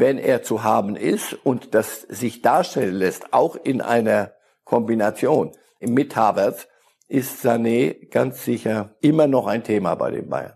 wenn 0.00 0.18
er 0.18 0.44
zu 0.44 0.62
haben 0.62 0.94
ist 0.94 1.32
und 1.32 1.74
das 1.74 2.02
sich 2.02 2.40
darstellen 2.40 2.94
lässt, 2.94 3.32
auch 3.32 3.56
in 3.56 3.80
einer 3.80 4.32
Kombination 4.64 5.52
mit 5.80 6.14
Havertz, 6.14 6.68
ist 7.08 7.44
Sané 7.44 8.08
ganz 8.10 8.44
sicher 8.44 8.94
immer 9.00 9.26
noch 9.26 9.46
ein 9.46 9.64
Thema 9.64 9.96
bei 9.96 10.10
den 10.12 10.28
Bayern. 10.28 10.52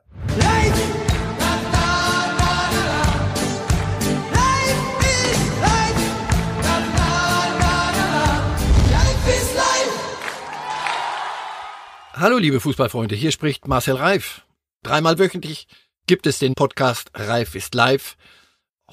Hallo 12.15 12.39
liebe 12.39 12.61
Fußballfreunde, 12.61 13.17
hier 13.17 13.33
spricht 13.33 13.67
Marcel 13.67 13.97
Reif. 13.97 14.47
Dreimal 14.85 15.19
wöchentlich 15.19 15.67
gibt 16.07 16.29
es 16.29 16.39
den 16.39 16.55
Podcast 16.55 17.11
Reif 17.15 17.57
ist 17.57 17.75
live. 17.75 18.17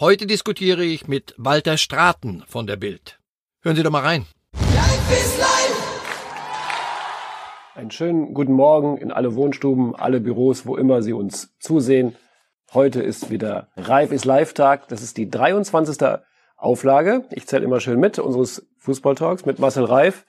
Heute 0.01 0.27
diskutiere 0.27 0.85
ich 0.85 1.09
mit 1.09 1.35
Walter 1.37 1.77
Straten 1.77 2.45
von 2.47 2.65
der 2.65 2.77
Bild. 2.77 3.19
Hören 3.63 3.75
Sie 3.75 3.83
doch 3.83 3.91
mal 3.91 3.99
rein. 4.01 4.25
Reif 4.53 5.11
ist 5.11 5.37
live. 5.37 6.15
Einen 7.75 7.91
schönen 7.91 8.33
guten 8.33 8.53
Morgen 8.53 8.95
in 8.95 9.11
alle 9.11 9.35
Wohnstuben, 9.35 9.93
alle 9.93 10.21
Büros, 10.21 10.65
wo 10.65 10.77
immer 10.77 11.01
Sie 11.01 11.11
uns 11.11 11.53
zusehen. 11.59 12.15
Heute 12.73 13.01
ist 13.01 13.29
wieder 13.29 13.67
Reif 13.75 14.13
ist 14.13 14.23
live 14.23 14.53
Tag. 14.53 14.87
Das 14.87 15.01
ist 15.01 15.17
die 15.17 15.29
23. 15.29 15.97
Auflage. 16.55 17.25
Ich 17.31 17.45
zähle 17.47 17.65
immer 17.65 17.81
schön 17.81 17.99
mit 17.99 18.19
unseres 18.19 18.65
Fußballtalks 18.77 19.45
mit 19.45 19.59
Marcel 19.59 19.83
Reif, 19.83 20.25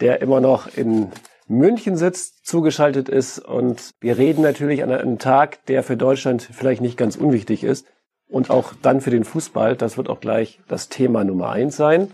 der 0.00 0.20
immer 0.22 0.40
noch 0.40 0.76
in 0.76 1.12
München 1.46 1.96
sitzt, 1.96 2.44
zugeschaltet 2.44 3.08
ist. 3.08 3.38
Und 3.38 3.94
wir 4.00 4.18
reden 4.18 4.42
natürlich 4.42 4.82
an 4.82 4.90
einem 4.90 5.20
Tag, 5.20 5.64
der 5.66 5.84
für 5.84 5.96
Deutschland 5.96 6.42
vielleicht 6.42 6.80
nicht 6.80 6.96
ganz 6.96 7.14
unwichtig 7.14 7.62
ist. 7.62 7.86
Und 8.28 8.50
auch 8.50 8.74
dann 8.82 9.00
für 9.00 9.10
den 9.10 9.24
Fußball. 9.24 9.76
Das 9.76 9.96
wird 9.96 10.08
auch 10.08 10.20
gleich 10.20 10.60
das 10.68 10.88
Thema 10.88 11.24
Nummer 11.24 11.50
eins 11.50 11.76
sein. 11.76 12.12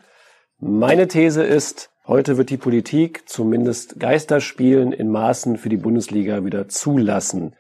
Meine 0.60 1.09
These 1.09 1.43
ist, 1.43 1.90
heute 2.07 2.37
wird 2.38 2.51
die 2.51 2.57
Politik 2.57 3.29
zumindest 3.29 3.98
Geisterspielen 3.98 4.92
in 4.92 5.10
Maßen 5.10 5.57
für 5.57 5.68
die 5.68 5.76
Bundesliga 5.76 6.45
wieder 6.45 6.68
zulassen. 6.68 7.57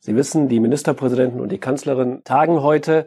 Sie 0.00 0.16
wissen, 0.16 0.48
die 0.48 0.60
Ministerpräsidenten 0.60 1.40
und 1.40 1.52
die 1.52 1.58
Kanzlerin 1.58 2.22
tagen 2.24 2.62
heute. 2.62 3.06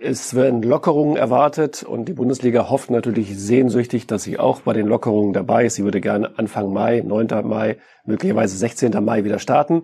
Es 0.00 0.34
werden 0.34 0.62
Lockerungen 0.62 1.16
erwartet 1.16 1.82
und 1.82 2.06
die 2.06 2.12
Bundesliga 2.12 2.70
hofft 2.70 2.90
natürlich 2.90 3.38
sehnsüchtig, 3.38 4.06
dass 4.06 4.22
sie 4.22 4.38
auch 4.38 4.60
bei 4.60 4.72
den 4.72 4.86
Lockerungen 4.86 5.32
dabei 5.32 5.66
ist. 5.66 5.74
Sie 5.74 5.84
würde 5.84 6.00
gerne 6.00 6.38
Anfang 6.38 6.72
Mai, 6.72 7.02
9. 7.04 7.46
Mai, 7.46 7.78
möglicherweise 8.04 8.56
16. 8.56 9.04
Mai 9.04 9.24
wieder 9.24 9.38
starten. 9.38 9.82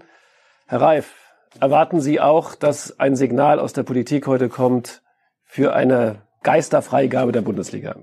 Herr 0.66 0.80
Reif, 0.80 1.14
erwarten 1.60 2.00
Sie 2.00 2.20
auch, 2.20 2.55
dass 2.55 2.98
ein 2.98 3.16
Signal 3.16 3.58
aus 3.58 3.72
der 3.72 3.83
Politik 3.83 4.27
heute 4.27 4.48
kommt 4.48 5.02
für 5.44 5.74
eine 5.74 6.22
Geisterfreigabe 6.42 7.33
der 7.33 7.42
Bundesliga? 7.42 7.96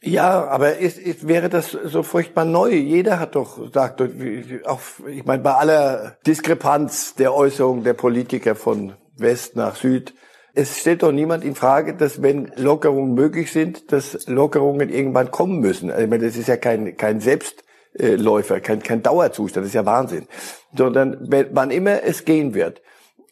Ja, 0.00 0.46
aber 0.46 0.78
ist, 0.78 0.96
ist, 0.96 1.26
wäre 1.26 1.48
das 1.48 1.72
so 1.72 2.04
furchtbar 2.04 2.44
neu? 2.44 2.70
Jeder 2.70 3.18
hat 3.18 3.34
doch 3.34 3.60
gesagt, 3.60 4.00
auch, 4.64 4.80
ich 5.08 5.24
meine, 5.24 5.42
bei 5.42 5.54
aller 5.54 6.16
Diskrepanz 6.24 7.16
der 7.16 7.34
Äußerungen 7.34 7.82
der 7.82 7.94
Politiker 7.94 8.54
von 8.54 8.94
West 9.16 9.56
nach 9.56 9.74
Süd, 9.74 10.14
es 10.54 10.78
stellt 10.78 11.02
doch 11.02 11.12
niemand 11.12 11.44
in 11.44 11.54
Frage, 11.54 11.94
dass 11.94 12.22
wenn 12.22 12.52
Lockerungen 12.56 13.14
möglich 13.14 13.52
sind, 13.52 13.92
dass 13.92 14.26
Lockerungen 14.26 14.88
irgendwann 14.88 15.30
kommen 15.30 15.60
müssen. 15.60 15.90
Also, 15.90 16.04
ich 16.04 16.10
meine, 16.10 16.26
das 16.26 16.36
ist 16.36 16.48
ja 16.48 16.56
kein, 16.56 16.96
kein 16.96 17.20
Selbstläufer, 17.20 18.60
kein, 18.60 18.82
kein 18.82 19.02
Dauerzustand, 19.02 19.64
das 19.64 19.70
ist 19.70 19.74
ja 19.74 19.86
Wahnsinn. 19.86 20.26
Sondern 20.76 21.16
wann 21.52 21.70
immer 21.70 22.02
es 22.02 22.24
gehen 22.24 22.54
wird. 22.54 22.82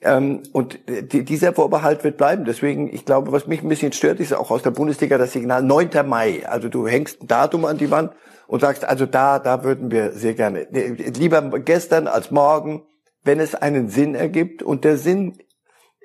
Ähm, 0.02 0.42
und 0.52 0.78
die, 0.88 1.24
dieser 1.24 1.52
Vorbehalt 1.52 2.04
wird 2.04 2.16
bleiben. 2.16 2.44
Deswegen, 2.44 2.92
ich 2.92 3.04
glaube, 3.04 3.32
was 3.32 3.46
mich 3.46 3.62
ein 3.62 3.68
bisschen 3.68 3.92
stört, 3.92 4.20
ist 4.20 4.32
auch 4.34 4.50
aus 4.50 4.62
der 4.62 4.70
Bundesliga 4.70 5.18
das 5.18 5.32
Signal 5.32 5.62
9. 5.62 5.90
Mai. 6.06 6.46
Also 6.46 6.68
du 6.68 6.86
hängst 6.86 7.22
ein 7.22 7.26
Datum 7.26 7.64
an 7.64 7.78
die 7.78 7.90
Wand 7.90 8.12
und 8.46 8.60
sagst, 8.60 8.84
also 8.84 9.06
da, 9.06 9.38
da 9.38 9.64
würden 9.64 9.90
wir 9.90 10.12
sehr 10.12 10.34
gerne, 10.34 10.68
lieber 10.70 11.42
gestern 11.60 12.06
als 12.06 12.30
morgen, 12.30 12.84
wenn 13.24 13.40
es 13.40 13.54
einen 13.54 13.88
Sinn 13.88 14.14
ergibt. 14.14 14.62
Und 14.62 14.84
der 14.84 14.96
Sinn 14.96 15.38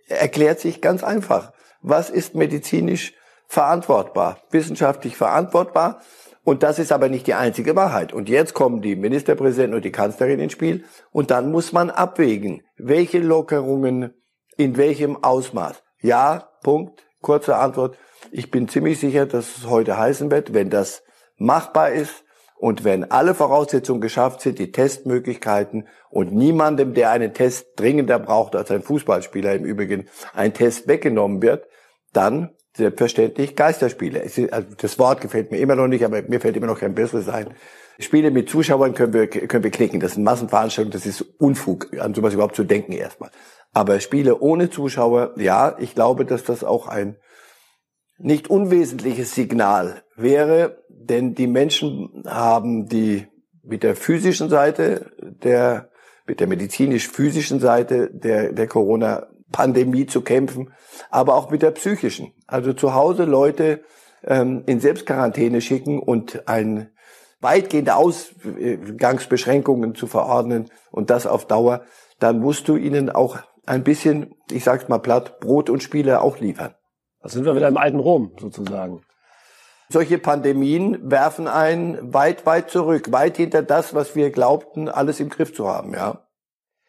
erklärt 0.07 0.59
sich 0.59 0.81
ganz 0.81 1.03
einfach. 1.03 1.53
Was 1.81 2.09
ist 2.09 2.35
medizinisch 2.35 3.13
verantwortbar, 3.47 4.39
wissenschaftlich 4.51 5.17
verantwortbar? 5.17 6.01
Und 6.43 6.63
das 6.63 6.79
ist 6.79 6.91
aber 6.91 7.09
nicht 7.09 7.27
die 7.27 7.33
einzige 7.33 7.75
Wahrheit. 7.75 8.13
Und 8.13 8.29
jetzt 8.29 8.53
kommen 8.53 8.81
die 8.81 8.95
Ministerpräsidenten 8.95 9.75
und 9.75 9.85
die 9.85 9.91
Kanzlerin 9.91 10.39
ins 10.39 10.53
Spiel. 10.53 10.83
Und 11.11 11.31
dann 11.31 11.51
muss 11.51 11.71
man 11.71 11.89
abwägen, 11.89 12.63
welche 12.77 13.19
Lockerungen 13.19 14.13
in 14.57 14.77
welchem 14.77 15.23
Ausmaß. 15.23 15.83
Ja, 16.01 16.49
Punkt. 16.63 17.05
Kurze 17.21 17.55
Antwort. 17.57 17.97
Ich 18.31 18.49
bin 18.49 18.67
ziemlich 18.67 18.99
sicher, 18.99 19.27
dass 19.27 19.57
es 19.57 19.69
heute 19.69 19.97
heißen 19.97 20.31
wird, 20.31 20.53
wenn 20.53 20.71
das 20.71 21.03
machbar 21.37 21.91
ist, 21.91 22.23
und 22.61 22.83
wenn 22.83 23.09
alle 23.09 23.33
Voraussetzungen 23.33 24.01
geschafft 24.01 24.41
sind, 24.41 24.59
die 24.59 24.71
Testmöglichkeiten 24.71 25.87
und 26.11 26.31
niemandem, 26.31 26.93
der 26.93 27.09
einen 27.09 27.33
Test 27.33 27.69
dringender 27.75 28.19
braucht 28.19 28.55
als 28.55 28.69
ein 28.69 28.83
Fußballspieler 28.83 29.55
im 29.55 29.65
Übrigen, 29.65 30.07
ein 30.35 30.53
Test 30.53 30.87
weggenommen 30.87 31.41
wird, 31.41 31.65
dann 32.13 32.55
selbstverständlich 32.75 33.55
Geisterspiele. 33.55 34.21
Also 34.51 34.75
das 34.77 34.99
Wort 34.99 35.21
gefällt 35.21 35.51
mir 35.51 35.57
immer 35.57 35.75
noch 35.75 35.87
nicht, 35.87 36.05
aber 36.05 36.21
mir 36.21 36.39
fällt 36.39 36.55
immer 36.57 36.67
noch 36.67 36.79
kein 36.79 36.95
besseres 36.95 37.29
ein. 37.29 37.53
Spiele 37.99 38.31
mit 38.31 38.49
Zuschauern 38.49 38.93
können 38.93 39.13
wir, 39.13 39.27
können 39.27 39.63
wir 39.63 39.71
klicken. 39.71 39.99
Das 39.99 40.13
sind 40.13 40.23
Massenveranstaltungen, 40.23 40.93
das 40.93 41.05
ist 41.05 41.21
Unfug, 41.39 41.97
an 41.99 42.13
sowas 42.13 42.33
überhaupt 42.33 42.55
zu 42.55 42.63
denken 42.63 42.93
erstmal. 42.93 43.29
Aber 43.73 43.99
Spiele 43.99 44.39
ohne 44.39 44.69
Zuschauer, 44.69 45.33
ja, 45.37 45.75
ich 45.79 45.95
glaube, 45.95 46.25
dass 46.25 46.43
das 46.43 46.63
auch 46.63 46.87
ein 46.87 47.17
nicht 48.17 48.49
unwesentliches 48.49 49.33
Signal 49.33 50.03
wäre, 50.15 50.83
denn 50.89 51.33
die 51.33 51.47
Menschen 51.47 52.23
haben 52.27 52.87
die 52.87 53.27
mit 53.63 53.83
der 53.83 53.95
physischen 53.95 54.49
Seite 54.49 55.11
der, 55.19 55.89
mit 56.25 56.39
der 56.39 56.47
medizinisch-physischen 56.47 57.59
Seite 57.59 58.09
der, 58.11 58.53
der 58.53 58.67
Corona-Pandemie 59.51 60.05
zu 60.05 60.21
kämpfen, 60.21 60.73
aber 61.09 61.35
auch 61.35 61.49
mit 61.49 61.61
der 61.61 61.71
psychischen. 61.71 62.33
Also 62.47 62.73
zu 62.73 62.93
Hause 62.93 63.25
Leute 63.25 63.83
ähm, 64.23 64.63
in 64.65 64.79
Selbstquarantäne 64.79 65.61
schicken 65.61 65.99
und 65.99 66.47
ein 66.47 66.91
weitgehende 67.39 67.95
Ausgangsbeschränkungen 67.95 69.95
zu 69.95 70.07
verordnen 70.07 70.69
und 70.91 71.09
das 71.09 71.25
auf 71.25 71.47
Dauer, 71.47 71.83
dann 72.19 72.39
musst 72.39 72.67
du 72.67 72.75
ihnen 72.75 73.09
auch 73.09 73.39
ein 73.65 73.83
bisschen, 73.83 74.35
ich 74.51 74.63
sag's 74.63 74.89
mal 74.89 74.99
platt, 74.99 75.39
Brot 75.39 75.69
und 75.69 75.81
Spiele 75.81 76.21
auch 76.21 76.39
liefern. 76.39 76.75
Da 77.21 77.29
sind 77.29 77.45
wir 77.45 77.55
wieder 77.55 77.67
im 77.67 77.77
alten 77.77 77.99
Rom 77.99 78.33
sozusagen. 78.39 79.01
Solche 79.89 80.19
Pandemien 80.19 81.11
werfen 81.11 81.47
einen 81.47 82.13
weit, 82.13 82.45
weit 82.45 82.69
zurück, 82.69 83.11
weit 83.11 83.37
hinter 83.37 83.61
das, 83.61 83.93
was 83.93 84.15
wir 84.15 84.31
glaubten, 84.31 84.87
alles 84.87 85.19
im 85.19 85.29
Griff 85.29 85.53
zu 85.53 85.67
haben, 85.67 85.93
ja. 85.93 86.25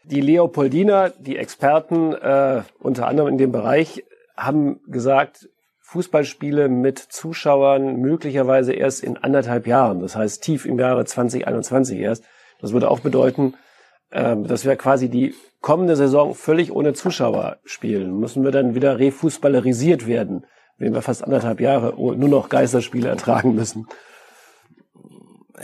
Die 0.05 0.21
Leopoldiner, 0.21 1.11
die 1.11 1.37
Experten, 1.37 2.13
äh, 2.13 2.63
unter 2.81 3.07
anderem 3.07 3.31
in 3.31 3.39
dem 3.39 3.53
Bereich, 3.53 4.05
haben 4.37 4.81
gesagt, 4.89 5.49
Fußballspiele 5.93 6.69
mit 6.69 6.99
Zuschauern 6.99 7.97
möglicherweise 7.97 8.73
erst 8.73 9.05
in 9.05 9.19
anderthalb 9.19 9.67
Jahren, 9.67 10.01
das 10.01 10.17
heißt 10.17 10.43
tief 10.43 10.65
im 10.65 10.79
Jahre 10.79 11.05
2021 11.05 11.99
erst. 11.99 12.25
Das 12.61 12.73
würde 12.73 12.91
auch 12.91 13.01
bedeuten, 13.01 13.55
äh, 14.11 14.37
dass 14.37 14.65
wir 14.65 14.77
quasi 14.77 15.09
die 15.09 15.35
kommende 15.61 15.95
Saison 15.97 16.35
völlig 16.35 16.73
ohne 16.73 16.95
Zuschauer 16.95 17.59
spielen. 17.65 18.19
Müssen 18.19 18.43
wir 18.43 18.51
dann 18.51 18.75
wieder 18.75 18.99
refußballerisiert 18.99 20.07
werden, 20.07 20.47
wenn 20.79 20.95
wir 20.95 21.03
fast 21.03 21.23
anderthalb 21.23 21.61
Jahre 21.61 21.95
nur 21.95 22.29
noch 22.29 22.49
Geisterspiele 22.49 23.09
ertragen 23.09 23.55
müssen. 23.55 23.87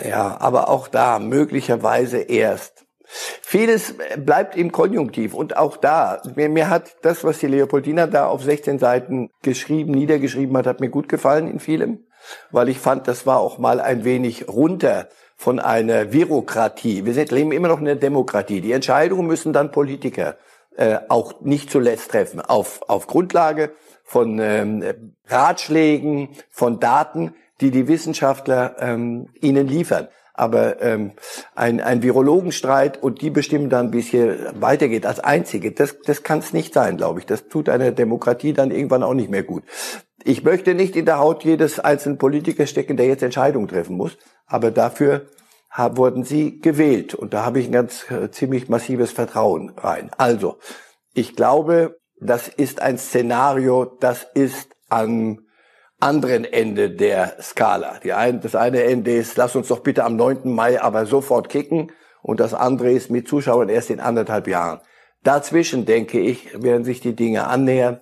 Ja, 0.05 0.39
aber 0.41 0.69
auch 0.69 0.89
da 0.89 1.19
möglicherweise 1.19 2.19
erst. 2.19 2.88
Vieles 3.11 3.95
bleibt 4.19 4.55
im 4.57 4.71
Konjunktiv 4.71 5.33
und 5.33 5.57
auch 5.57 5.79
da, 5.79 6.21
mir, 6.35 6.51
mir 6.51 6.69
hat 6.69 6.97
das, 7.03 7.25
was 7.25 7.39
die 7.39 7.47
Leopoldina 7.47 8.07
da 8.07 8.27
auf 8.27 8.43
16 8.43 8.79
Seiten 8.79 9.31
geschrieben, 9.43 9.93
niedergeschrieben 9.93 10.55
hat, 10.59 10.67
hat 10.67 10.81
mir 10.81 10.91
gut 10.91 11.09
gefallen 11.09 11.51
in 11.51 11.59
vielem, 11.59 12.05
weil 12.51 12.69
ich 12.69 12.79
fand, 12.79 13.09
das 13.09 13.27
war 13.27 13.39
auch 13.39 13.57
mal 13.57 13.81
ein 13.81 14.05
wenig 14.05 14.47
runter 14.49 15.09
von 15.37 15.59
einer 15.59 16.07
Bürokratie. 16.07 17.07
Wir 17.07 17.15
sind, 17.15 17.31
leben 17.31 17.53
immer 17.53 17.69
noch 17.69 17.79
in 17.79 17.87
der 17.87 17.97
Demokratie. 17.97 18.61
Die 18.61 18.73
Entscheidungen 18.73 19.27
müssen 19.27 19.55
dann 19.55 19.71
Politiker 19.71 20.37
äh, 20.77 20.99
auch 21.09 21.41
nicht 21.41 21.71
zuletzt 21.71 22.11
treffen, 22.11 22.41
auf, 22.41 22.83
auf 22.89 23.07
Grundlage 23.07 23.73
von 24.05 24.39
ähm, 24.39 24.85
Ratschlägen, 25.27 26.31
von 26.51 26.79
Daten, 26.79 27.35
die 27.61 27.71
die 27.71 27.89
Wissenschaftler 27.89 28.77
ähm, 28.81 29.29
ihnen 29.41 29.67
liefern. 29.67 30.09
Aber 30.39 30.81
ähm, 30.81 31.13
ein, 31.55 31.81
ein 31.81 32.03
Virologenstreit 32.03 33.03
und 33.03 33.21
die 33.21 33.31
bestimmen 33.31 33.71
dann, 33.71 33.93
wie 33.93 33.99
es 33.99 34.07
hier 34.07 34.53
weitergeht, 34.55 35.05
als 35.05 35.21
Einzige, 35.21 35.73
das, 35.73 35.97
das 36.05 36.23
kann 36.23 36.39
es 36.39 36.53
nicht 36.53 36.73
sein, 36.75 36.97
glaube 36.97 37.21
ich. 37.21 37.27
Das 37.27 37.49
tut 37.49 37.69
einer 37.69 37.91
Demokratie 37.91 38.53
dann 38.53 38.71
irgendwann 38.71 39.03
auch 39.03 39.15
nicht 39.15 39.31
mehr 39.31 39.43
gut. 39.43 39.65
Ich 40.25 40.43
möchte 40.43 40.75
nicht 40.75 40.97
in 40.97 41.07
der 41.07 41.19
Haut 41.19 41.45
jedes 41.45 41.79
einzelnen 41.79 42.19
Politikers 42.19 42.71
stecken, 42.71 42.97
der 42.97 43.07
jetzt 43.07 43.23
Entscheidungen 43.23 43.69
treffen 43.69 43.97
muss 43.97 44.17
aber 44.49 44.71
dafür 44.71 45.29
wurden 45.77 46.25
sie 46.25 46.61
gewählt 46.61 47.15
und 47.15 47.35
da 47.35 47.45
habe 47.45 47.61
ich 47.61 47.67
ein 47.67 47.73
ganz 47.73 48.11
äh, 48.11 48.31
ziemlich 48.33 48.69
massives 48.69 49.13
Vertrauen 49.13 49.71
rein. 49.77 50.11
Also, 50.17 50.59
ich 51.15 51.37
glaube, 51.37 52.01
das 52.21 52.49
ist 52.49 52.83
ein 52.83 52.99
Szenario, 52.99 53.85
das 53.85 54.27
ist 54.35 54.75
am 54.89 55.47
anderen 56.01 56.45
Ende 56.45 56.91
der 56.91 57.37
Skala. 57.41 58.01
Ein, 58.15 58.41
das 58.41 58.55
eine 58.55 58.85
Ende 58.85 59.13
ist, 59.13 59.37
lass 59.37 59.57
uns 59.57 59.69
doch 59.69 59.81
bitte 59.81 60.05
am 60.05 60.17
9. 60.17 60.53
Mai 60.53 60.81
aber 60.81 61.07
sofort 61.07 61.49
kicken 61.49 61.93
und 62.23 62.41
das 62.41 62.55
andere 62.55 62.93
ist 62.93 63.11
mit 63.11 63.29
Zuschauern 63.29 63.69
erst 63.69 63.91
in 63.91 64.01
anderthalb 64.01 64.47
Jahren. 64.47 64.81
Dazwischen, 65.25 65.85
denke 65.85 66.21
ich, 66.21 66.63
werden 66.63 66.85
sich 66.85 67.01
die 67.01 67.17
Dinge 67.17 67.47
annähern 67.47 68.01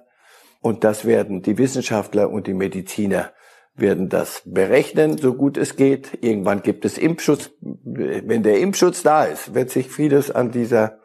und 0.61 0.85
das 0.85 1.05
werden 1.05 1.43
die 1.43 1.59
Wissenschaftler 1.59 2.31
und 2.31 2.47
die 2.47 2.55
Mediziner 2.55 3.33
werden 3.75 4.09
das 4.09 4.43
berechnen, 4.45 5.19
so 5.19 5.35
gut 5.35 5.57
es 5.57 5.77
geht. 5.77 6.19
Irgendwann 6.23 6.63
gibt 6.63 6.85
es 6.85 6.99
Impfschutz. 6.99 7.51
Wenn 7.61 8.43
der 8.43 8.59
Impfschutz 8.59 9.03
da 9.03 9.25
ist, 9.25 9.55
wird 9.55 9.71
sich 9.71 9.89
vieles 9.89 10.31
an 10.31 10.51
dieser 10.51 10.99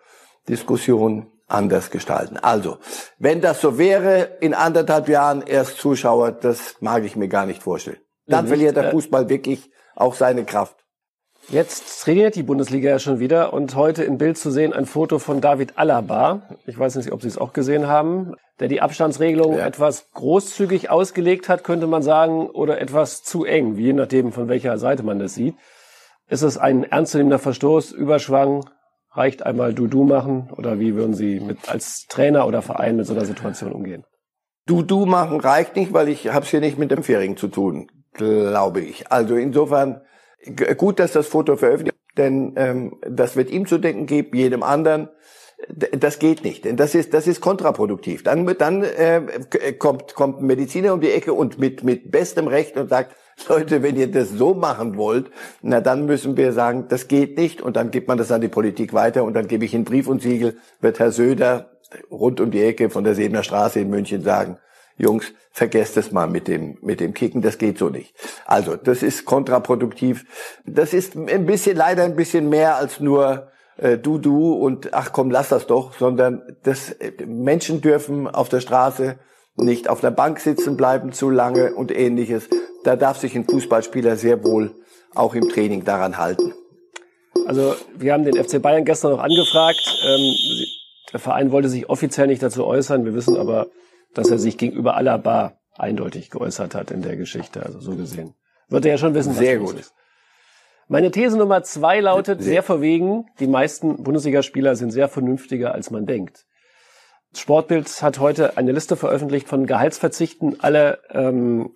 Diskussion 0.48 1.28
anders 1.51 1.92
gestalten. 1.92 2.38
Also, 2.38 2.77
wenn 3.18 3.42
das 3.42 3.62
so 3.62 3.77
wäre, 3.77 4.38
in 4.39 4.53
anderthalb 4.53 5.07
Jahren 5.07 5.42
erst 5.42 5.77
Zuschauer, 5.77 6.31
das 6.31 6.75
mag 6.80 7.03
ich 7.03 7.15
mir 7.15 7.27
gar 7.27 7.45
nicht 7.45 7.62
vorstellen. 7.63 8.00
Dann 8.25 8.45
nicht, 8.45 8.50
verliert 8.50 8.77
der 8.77 8.92
Fußball 8.92 9.30
wirklich 9.30 9.71
auch 9.95 10.13
seine 10.13 10.45
Kraft. 10.45 10.77
Jetzt 11.50 12.03
trainiert 12.03 12.36
die 12.36 12.44
Bundesliga 12.44 12.92
ja 12.92 13.00
schon 13.00 13.19
wieder 13.19 13.51
und 13.51 13.75
heute 13.75 14.03
in 14.03 14.18
Bild 14.18 14.38
zu 14.38 14.51
sehen 14.51 14.74
ein 14.74 14.86
Foto 14.86 15.19
von 15.19 15.42
David 15.42 15.77
Alaba. 15.77 16.44
Ich 16.65 16.77
weiß 16.77 16.95
nicht, 16.95 17.12
ob 17.12 17.21
Sie 17.21 17.27
es 17.27 17.38
auch 17.38 17.51
gesehen 17.51 17.88
haben, 17.88 18.36
der 18.59 18.68
die 18.68 18.81
Abstandsregelung 18.81 19.57
ja. 19.57 19.65
etwas 19.65 20.12
großzügig 20.12 20.89
ausgelegt 20.89 21.50
hat, 21.50 21.63
könnte 21.63 21.88
man 21.88 22.03
sagen, 22.03 22.50
oder 22.50 22.80
etwas 22.80 23.24
zu 23.24 23.44
eng, 23.44 23.75
je 23.75 23.94
nachdem, 23.94 24.31
von 24.31 24.50
welcher 24.50 24.77
Seite 24.77 25.03
man 25.03 25.19
das 25.19 25.33
sieht. 25.33 25.56
Ist 26.27 26.44
es 26.44 26.57
ein 26.57 26.83
ernstzunehmender 26.83 27.39
Verstoß, 27.39 27.92
Überschwang? 27.92 28.63
Reicht 29.13 29.46
einmal 29.46 29.74
Du-Du 29.74 30.04
machen? 30.04 30.50
Oder 30.56 30.80
wie 30.80 30.96
würden 30.96 31.13
Sie 31.13 31.40
mit, 31.40 31.69
als 31.69 32.06
Trainer 32.08 32.48
oder 32.48 32.62
Verein 32.62 32.96
mit 32.96 33.06
so 33.06 33.13
einer 33.13 33.25
Situation 33.25 33.74
umgehen? 33.74 34.06
Du-Du 34.68 35.06
machen 35.06 35.40
reicht 35.40 35.75
nicht, 35.75 35.92
weil 35.92 36.08
ich 36.08 36.30
habe 36.30 36.46
es 36.46 36.52
hier 36.52 36.62
nicht 36.62 36.78
mit 36.78 36.92
dem 36.92 37.04
Fähring 37.04 37.36
zu 37.36 37.48
tun, 37.48 37.88
glaube 38.13 38.81
ich. 38.81 39.12
Also 39.12 39.36
insofern 39.36 40.02
gut, 40.78 41.00
dass 41.00 41.12
das 41.12 41.28
Foto 41.28 41.58
veröffentlicht, 41.58 41.98
denn 42.18 42.54
ähm, 42.56 43.00
das 43.08 43.36
wird 43.36 43.50
ihm 43.50 43.66
zu 43.66 43.78
denken 43.78 44.06
geben, 44.06 44.38
jedem 44.38 44.63
anderen. 44.63 45.10
Das 45.68 46.18
geht 46.18 46.44
nicht, 46.44 46.66
denn 46.66 46.75
das 46.75 46.96
ist 46.96 47.13
das 47.13 47.28
ist 47.28 47.40
kontraproduktiv. 47.40 48.24
Dann 48.24 48.48
dann 48.58 48.84
äh, 48.84 49.44
kommt 49.78 50.16
kommt 50.16 50.42
ein 50.42 50.48
Mediziner 50.48 50.94
um 50.94 51.02
die 51.02 51.12
Ecke 51.12 51.34
und 51.34 51.60
mit 51.60 51.84
mit 51.84 52.10
bestem 52.10 52.48
Recht 52.48 52.78
und 52.78 52.90
sagt 52.90 53.16
Leute, 53.50 53.84
wenn 53.84 53.96
ihr 53.96 54.12
das 54.12 54.30
so 54.30 54.54
machen 54.54 54.98
wollt, 54.98 55.32
na 55.62 55.82
dann 55.82 56.06
müssen 56.06 56.38
wir 56.38 56.54
sagen, 56.54 56.86
das 56.90 57.08
geht 57.08 57.38
nicht 57.38 57.62
und 57.62 57.76
dann 57.76 57.92
gibt 57.92 58.08
man 58.08 58.18
das 58.18 58.32
an 58.32 58.42
die 58.42 58.48
Politik 58.48 58.94
weiter 58.94 59.24
und 59.24 59.34
dann 59.34 59.48
gebe 59.48 59.66
ich 59.66 59.76
einen 59.76 59.86
Brief 59.86 60.08
und 60.08 60.22
Siegel, 60.22 60.58
wird 60.80 61.00
Herr 61.00 61.12
Söder 61.12 61.72
rund 62.10 62.40
um 62.40 62.52
die 62.52 62.64
Ecke 62.64 62.90
von 62.90 63.04
der 63.04 63.16
Sebener 63.16 63.44
Straße 63.44 63.80
in 63.80 63.90
München 63.90 64.24
sagen, 64.24 64.58
Jungs, 64.98 65.34
vergesst 65.52 65.98
es 65.98 66.12
mal 66.12 66.28
mit 66.28 66.48
dem, 66.48 66.78
mit 66.82 67.00
dem 67.00 67.14
Kicken, 67.14 67.42
das 67.42 67.58
geht 67.58 67.78
so 67.78 67.90
nicht. 67.90 68.14
Also, 68.46 68.76
das 68.76 69.04
ist 69.04 69.26
kontraproduktiv. 69.26 70.26
Das 70.66 70.94
ist 70.94 71.16
ein 71.16 71.46
bisschen, 71.46 71.76
leider 71.76 72.04
ein 72.04 72.16
bisschen 72.16 72.50
mehr 72.50 72.76
als 72.76 73.00
nur 73.00 73.52
äh, 73.78 73.98
du, 73.98 74.20
du 74.20 74.54
und 74.54 74.94
ach 74.94 75.12
komm, 75.12 75.32
lass 75.32 75.50
das 75.50 75.66
doch, 75.68 75.98
sondern 75.98 76.44
das, 76.64 76.92
äh, 76.92 77.26
Menschen 77.26 77.82
dürfen 77.82 78.28
auf 78.28 78.50
der 78.50 78.62
Straße 78.62 79.18
nicht 79.56 79.90
auf 79.90 80.02
der 80.02 80.12
Bank 80.12 80.40
sitzen 80.40 80.78
bleiben 80.78 81.12
zu 81.12 81.30
lange 81.30 81.74
und 81.74 81.92
ähnliches. 81.92 82.48
Da 82.83 82.95
darf 82.95 83.18
sich 83.18 83.36
ein 83.36 83.45
Fußballspieler 83.45 84.16
sehr 84.16 84.44
wohl 84.44 84.75
auch 85.13 85.36
im 85.36 85.50
Training 85.50 85.83
daran 85.83 86.18
halten. 86.18 86.54
Also 87.45 87.75
wir 87.95 88.13
haben 88.13 88.24
den 88.24 88.42
FC 88.42 88.62
Bayern 88.62 88.86
gestern 88.86 89.12
noch 89.12 89.19
angefragt. 89.19 89.81
Ähm, 90.06 90.36
der 91.12 91.19
Verein 91.19 91.51
wollte 91.51 91.69
sich 91.69 91.89
offiziell 91.89 92.28
nicht 92.28 92.42
dazu 92.42 92.66
äußern. 92.66 93.06
Wir 93.06 93.13
wissen 93.13 93.38
aber, 93.38 93.68
dass 94.13 94.30
er 94.30 94.39
sich 94.39 94.57
gegenüber 94.57 94.95
Alaba 94.95 95.57
eindeutig 95.78 96.30
geäußert 96.30 96.75
hat 96.75 96.92
in 96.92 97.01
der 97.01 97.18
Geschichte. 97.18 97.63
Also 97.63 97.80
so 97.80 97.95
gesehen. 97.95 98.36
Wird 98.69 98.86
er 98.86 98.92
ja 98.92 98.98
schon 98.98 99.13
wissen, 99.13 99.34
Sehr 99.34 99.57
gut. 99.57 99.80
Ist. 99.80 99.94
Meine 100.88 101.12
These 101.12 101.38
Nummer 101.38 101.63
zwei 101.63 102.01
lautet, 102.01 102.44
sehr 102.44 102.63
verwegen, 102.63 103.25
die 103.39 103.48
meisten 103.48 104.04
Bundesligaspieler 104.04 104.75
sind 104.75 104.92
sehr 104.92 105.07
vernünftiger, 105.07 105.74
als 105.74 105.89
man 105.89 106.06
denkt. 106.06 106.45
Sportbild 107.34 108.01
hat 108.01 108.19
heute 108.19 108.57
eine 108.57 108.74
Liste 108.74 108.98
veröffentlicht 108.98 109.48
von 109.48 109.66
Gehaltsverzichten. 109.66 110.60
Alle 110.60 111.00
ähm, 111.12 111.72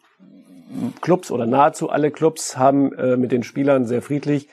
Clubs 1.01 1.31
oder 1.31 1.45
nahezu 1.45 1.89
alle 1.89 2.11
Clubs 2.11 2.57
haben 2.57 2.93
äh, 2.93 3.17
mit 3.17 3.31
den 3.31 3.43
Spielern 3.43 3.85
sehr 3.85 4.01
friedlich 4.01 4.49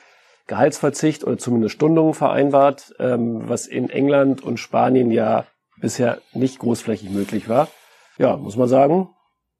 Gehaltsverzicht 0.47 1.23
oder 1.23 1.37
zumindest 1.37 1.75
Stundungen 1.75 2.13
vereinbart, 2.13 2.93
ähm, 2.99 3.47
was 3.47 3.67
in 3.67 3.89
England 3.89 4.43
und 4.43 4.57
Spanien 4.57 5.09
ja 5.11 5.45
bisher 5.79 6.19
nicht 6.33 6.59
großflächig 6.59 7.09
möglich 7.09 7.47
war. 7.47 7.69
Ja, 8.17 8.37
muss 8.37 8.57
man 8.57 8.67
sagen, 8.67 9.09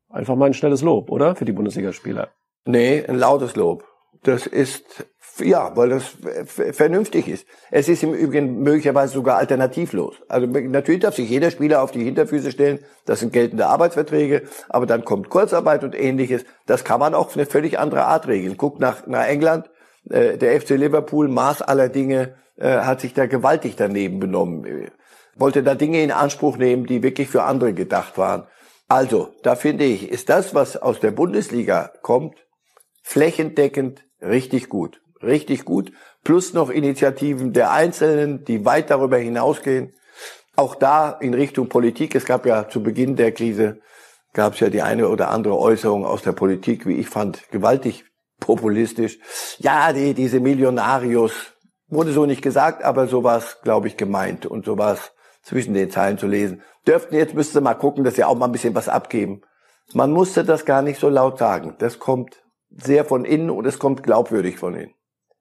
einfach 0.09 0.35
mal 0.35 0.45
ein 0.45 0.53
schnelles 0.53 0.81
Lob, 0.81 1.09
oder? 1.09 1.35
Für 1.35 1.45
die 1.45 1.53
Bundesligaspieler. 1.53 2.29
Nee, 2.65 3.03
ein 3.05 3.17
lautes 3.17 3.55
Lob. 3.55 3.85
Das 4.23 4.45
ist, 4.45 5.05
ja, 5.39 5.75
weil 5.75 5.89
das 5.89 6.15
vernünftig 6.45 7.27
ist. 7.27 7.47
Es 7.71 7.89
ist 7.89 8.03
im 8.03 8.13
Übrigen 8.13 8.61
möglicherweise 8.61 9.13
sogar 9.13 9.37
alternativlos. 9.37 10.15
Also 10.27 10.47
natürlich 10.47 11.01
darf 11.01 11.15
sich 11.15 11.29
jeder 11.29 11.51
Spieler 11.51 11.81
auf 11.81 11.91
die 11.91 12.03
Hinterfüße 12.03 12.51
stellen. 12.51 12.79
Das 13.05 13.19
sind 13.19 13.33
geltende 13.33 13.67
Arbeitsverträge. 13.67 14.43
Aber 14.69 14.85
dann 14.85 15.05
kommt 15.05 15.29
Kurzarbeit 15.29 15.83
und 15.83 15.95
ähnliches. 15.95 16.45
Das 16.65 16.83
kann 16.83 16.99
man 16.99 17.15
auch 17.15 17.27
auf 17.27 17.35
eine 17.35 17.45
völlig 17.45 17.79
andere 17.79 18.05
Art 18.05 18.27
regeln. 18.27 18.57
Guckt 18.57 18.79
nach, 18.79 19.07
nach 19.07 19.25
England. 19.25 19.69
Äh, 20.09 20.37
der 20.37 20.59
FC 20.59 20.71
Liverpool, 20.71 21.27
Maß 21.27 21.61
aller 21.61 21.89
Dinge, 21.89 22.35
äh, 22.57 22.79
hat 22.79 23.01
sich 23.01 23.13
da 23.13 23.25
gewaltig 23.25 23.75
daneben 23.75 24.19
benommen 24.19 24.91
wollte 25.35 25.63
da 25.63 25.75
Dinge 25.75 26.03
in 26.03 26.11
Anspruch 26.11 26.57
nehmen, 26.57 26.85
die 26.85 27.03
wirklich 27.03 27.29
für 27.29 27.43
andere 27.43 27.73
gedacht 27.73 28.17
waren. 28.17 28.47
Also, 28.87 29.33
da 29.43 29.55
finde 29.55 29.85
ich, 29.85 30.09
ist 30.09 30.29
das, 30.29 30.53
was 30.53 30.77
aus 30.77 30.99
der 30.99 31.11
Bundesliga 31.11 31.91
kommt, 32.01 32.45
flächendeckend 33.01 34.03
richtig 34.21 34.69
gut. 34.69 35.01
Richtig 35.23 35.65
gut. 35.65 35.91
Plus 36.23 36.53
noch 36.53 36.69
Initiativen 36.69 37.53
der 37.53 37.71
Einzelnen, 37.71 38.45
die 38.45 38.65
weit 38.65 38.89
darüber 38.89 39.17
hinausgehen. 39.17 39.93
Auch 40.55 40.75
da 40.75 41.11
in 41.11 41.33
Richtung 41.33 41.69
Politik. 41.69 42.15
Es 42.15 42.25
gab 42.25 42.45
ja 42.45 42.69
zu 42.69 42.83
Beginn 42.83 43.15
der 43.15 43.31
Krise, 43.31 43.79
gab 44.33 44.53
es 44.53 44.59
ja 44.59 44.69
die 44.69 44.81
eine 44.81 45.09
oder 45.09 45.29
andere 45.29 45.57
Äußerung 45.57 46.05
aus 46.05 46.21
der 46.21 46.33
Politik, 46.33 46.85
wie 46.85 46.95
ich 46.95 47.09
fand, 47.09 47.49
gewaltig 47.51 48.05
populistisch. 48.39 49.19
Ja, 49.59 49.93
die, 49.93 50.13
diese 50.13 50.39
Millionarius, 50.39 51.53
wurde 51.93 52.11
so 52.11 52.25
nicht 52.25 52.41
gesagt, 52.41 52.83
aber 52.83 53.07
so 53.07 53.23
war 53.23 53.37
es, 53.37 53.61
glaube 53.61 53.87
ich, 53.87 53.97
gemeint. 53.97 54.45
Und 54.45 54.65
so 54.65 54.77
war 54.77 54.93
es 54.93 55.11
zwischen 55.43 55.73
den 55.73 55.91
Zeilen 55.91 56.17
zu 56.17 56.27
lesen. 56.27 56.61
Dürften 56.87 57.15
jetzt 57.15 57.33
müsste 57.33 57.61
mal 57.61 57.75
gucken, 57.75 58.03
dass 58.03 58.15
sie 58.15 58.23
auch 58.23 58.37
mal 58.37 58.45
ein 58.45 58.51
bisschen 58.51 58.75
was 58.75 58.89
abgeben. 58.89 59.41
Man 59.93 60.11
musste 60.11 60.43
das 60.43 60.65
gar 60.65 60.81
nicht 60.81 60.99
so 60.99 61.09
laut 61.09 61.37
sagen. 61.37 61.75
Das 61.79 61.99
kommt 61.99 62.41
sehr 62.69 63.05
von 63.05 63.25
innen 63.25 63.49
und 63.49 63.65
es 63.65 63.79
kommt 63.79 64.03
glaubwürdig 64.03 64.57
von 64.57 64.75
innen. 64.75 64.93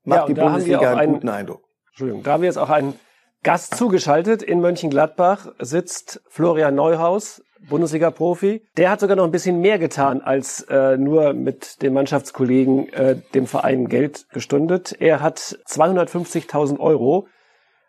Macht 0.04 0.20
ja, 0.20 0.26
die 0.26 0.34
Bundesliga 0.34 0.90
einen, 0.90 0.98
einen 0.98 1.12
guten 1.14 1.28
Eindruck. 1.28 1.62
Entschuldigung, 1.90 2.22
da 2.22 2.32
haben 2.32 2.42
wir 2.42 2.48
jetzt 2.48 2.58
auch 2.58 2.70
einen 2.70 2.94
Gast 3.42 3.76
zugeschaltet. 3.76 4.42
In 4.42 4.60
Mönchengladbach 4.60 5.48
sitzt 5.58 6.22
Florian 6.28 6.74
Neuhaus, 6.74 7.42
Bundesliga-Profi. 7.68 8.62
Der 8.76 8.90
hat 8.90 9.00
sogar 9.00 9.16
noch 9.16 9.24
ein 9.24 9.30
bisschen 9.30 9.60
mehr 9.60 9.78
getan, 9.78 10.20
als 10.20 10.62
äh, 10.62 10.96
nur 10.96 11.32
mit 11.32 11.82
den 11.82 11.92
Mannschaftskollegen 11.92 12.92
äh, 12.92 13.16
dem 13.34 13.46
Verein 13.46 13.88
Geld 13.88 14.26
gestundet. 14.30 14.96
Er 15.00 15.20
hat 15.20 15.38
250.000 15.38 16.78
Euro 16.80 17.28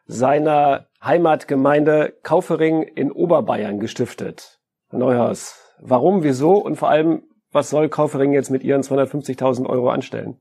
seiner 0.05 0.87
Heimatgemeinde 1.03 2.13
Kaufering 2.23 2.83
in 2.83 3.11
Oberbayern 3.11 3.79
gestiftet. 3.79 4.59
Neuhaus, 4.91 5.55
warum, 5.79 6.23
wieso 6.23 6.53
und 6.53 6.75
vor 6.75 6.89
allem, 6.89 7.23
was 7.51 7.69
soll 7.69 7.89
Kaufering 7.89 8.33
jetzt 8.33 8.49
mit 8.49 8.63
ihren 8.63 8.81
250.000 8.81 9.65
Euro 9.67 9.89
anstellen? 9.89 10.39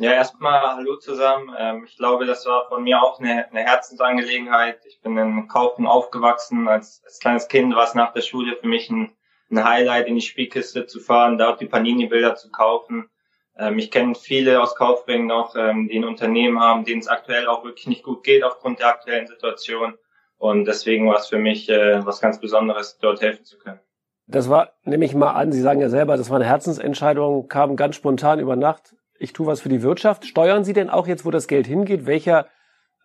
Ja, 0.00 0.14
erstmal 0.14 0.62
Hallo 0.62 0.96
zusammen. 0.96 1.54
Ähm, 1.58 1.84
ich 1.84 1.98
glaube, 1.98 2.24
das 2.24 2.46
war 2.46 2.66
von 2.68 2.82
mir 2.82 3.02
auch 3.02 3.20
eine, 3.20 3.50
eine 3.50 3.60
Herzensangelegenheit. 3.60 4.78
Ich 4.86 5.02
bin 5.02 5.18
in 5.18 5.46
Kaufen 5.46 5.86
aufgewachsen. 5.86 6.68
Als, 6.68 7.02
als 7.04 7.18
kleines 7.18 7.48
Kind 7.48 7.76
war 7.76 7.84
es 7.84 7.94
nach 7.94 8.14
der 8.14 8.22
Schule 8.22 8.56
für 8.56 8.66
mich 8.66 8.88
ein, 8.88 9.12
ein 9.50 9.62
Highlight, 9.62 10.08
in 10.08 10.14
die 10.14 10.22
Spielkiste 10.22 10.86
zu 10.86 11.00
fahren, 11.00 11.36
dort 11.36 11.60
die 11.60 11.66
Panini-Bilder 11.66 12.34
zu 12.34 12.50
kaufen. 12.50 13.10
Ähm, 13.58 13.78
ich 13.78 13.90
kenne 13.90 14.14
viele 14.14 14.62
aus 14.62 14.74
Kaufbringen 14.74 15.26
noch, 15.26 15.54
ähm, 15.54 15.86
die 15.88 15.98
ein 15.98 16.06
Unternehmen 16.06 16.60
haben, 16.60 16.86
denen 16.86 17.00
es 17.00 17.08
aktuell 17.08 17.46
auch 17.46 17.62
wirklich 17.62 17.86
nicht 17.86 18.02
gut 18.02 18.24
geht 18.24 18.42
aufgrund 18.42 18.78
der 18.78 18.86
aktuellen 18.86 19.26
Situation. 19.26 19.98
Und 20.38 20.64
deswegen 20.64 21.10
war 21.10 21.16
es 21.18 21.26
für 21.26 21.38
mich 21.38 21.68
äh, 21.68 22.06
was 22.06 22.22
ganz 22.22 22.40
Besonderes, 22.40 22.96
dort 23.02 23.20
helfen 23.20 23.44
zu 23.44 23.58
können. 23.58 23.80
Das 24.26 24.48
war, 24.48 24.72
nehme 24.84 25.04
ich 25.04 25.14
mal 25.14 25.32
an, 25.32 25.52
Sie 25.52 25.60
sagen 25.60 25.82
ja 25.82 25.90
selber, 25.90 26.16
das 26.16 26.30
war 26.30 26.36
eine 26.36 26.46
Herzensentscheidung, 26.46 27.48
kam 27.48 27.76
ganz 27.76 27.96
spontan 27.96 28.40
über 28.40 28.56
Nacht. 28.56 28.94
Ich 29.20 29.34
tue 29.34 29.46
was 29.46 29.60
für 29.60 29.68
die 29.68 29.82
Wirtschaft. 29.82 30.24
Steuern 30.24 30.64
Sie 30.64 30.72
denn 30.72 30.88
auch 30.88 31.06
jetzt, 31.06 31.26
wo 31.26 31.30
das 31.30 31.46
Geld 31.46 31.66
hingeht, 31.66 32.06
welcher 32.06 32.46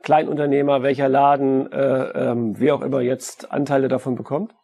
Kleinunternehmer, 0.01 0.81
welcher 0.81 1.09
Laden, 1.09 1.69
äh, 1.73 2.31
ähm, 2.31 2.55
wer 2.57 2.75
auch 2.75 2.81
immer 2.81 3.01
jetzt 3.01 3.51
Anteile 3.51 3.89
davon 3.89 4.15
bekommt? 4.15 4.55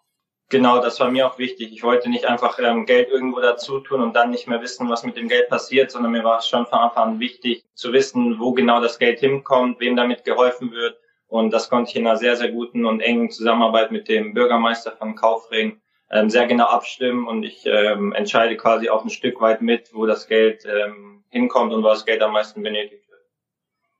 Genau, 0.47 0.81
das 0.81 1.01
war 1.01 1.11
mir 1.11 1.27
auch 1.27 1.37
wichtig. 1.39 1.73
Ich 1.73 1.83
wollte 1.83 2.09
nicht 2.09 2.25
einfach 2.25 2.57
ähm, 2.59 2.85
Geld 2.85 3.09
irgendwo 3.09 3.41
dazu 3.41 3.81
tun 3.81 4.01
und 4.01 4.15
dann 4.15 4.31
nicht 4.31 4.47
mehr 4.47 4.61
wissen, 4.61 4.89
was 4.89 5.03
mit 5.03 5.17
dem 5.17 5.27
Geld 5.27 5.49
passiert, 5.49 5.91
sondern 5.91 6.13
mir 6.13 6.23
war 6.23 6.39
es 6.39 6.47
schon 6.47 6.65
von 6.65 6.79
Anfang 6.79 7.03
an 7.03 7.19
wichtig 7.19 7.65
zu 7.73 7.91
wissen, 7.91 8.39
wo 8.39 8.53
genau 8.53 8.79
das 8.79 8.97
Geld 8.97 9.19
hinkommt, 9.19 9.81
wem 9.81 9.97
damit 9.97 10.23
geholfen 10.23 10.71
wird. 10.71 10.97
Und 11.27 11.51
das 11.51 11.69
konnte 11.69 11.89
ich 11.91 11.97
in 11.97 12.07
einer 12.07 12.15
sehr, 12.15 12.37
sehr 12.37 12.51
guten 12.51 12.85
und 12.85 13.01
engen 13.01 13.29
Zusammenarbeit 13.29 13.91
mit 13.91 14.07
dem 14.07 14.33
Bürgermeister 14.33 14.91
von 14.91 15.15
Kaufring 15.15 15.81
ähm, 16.09 16.29
sehr 16.29 16.47
genau 16.47 16.67
abstimmen 16.67 17.27
und 17.27 17.43
ich 17.43 17.65
ähm, 17.65 18.13
entscheide 18.13 18.55
quasi 18.55 18.89
auch 18.89 19.03
ein 19.03 19.09
Stück 19.09 19.41
weit 19.41 19.61
mit, 19.61 19.93
wo 19.93 20.05
das 20.05 20.27
Geld 20.27 20.65
ähm, 20.65 21.20
hinkommt 21.31 21.73
und 21.73 21.83
was 21.83 22.05
Geld 22.05 22.21
am 22.21 22.33
meisten 22.33 22.61
benötigt 22.61 23.09
wird. 23.09 23.19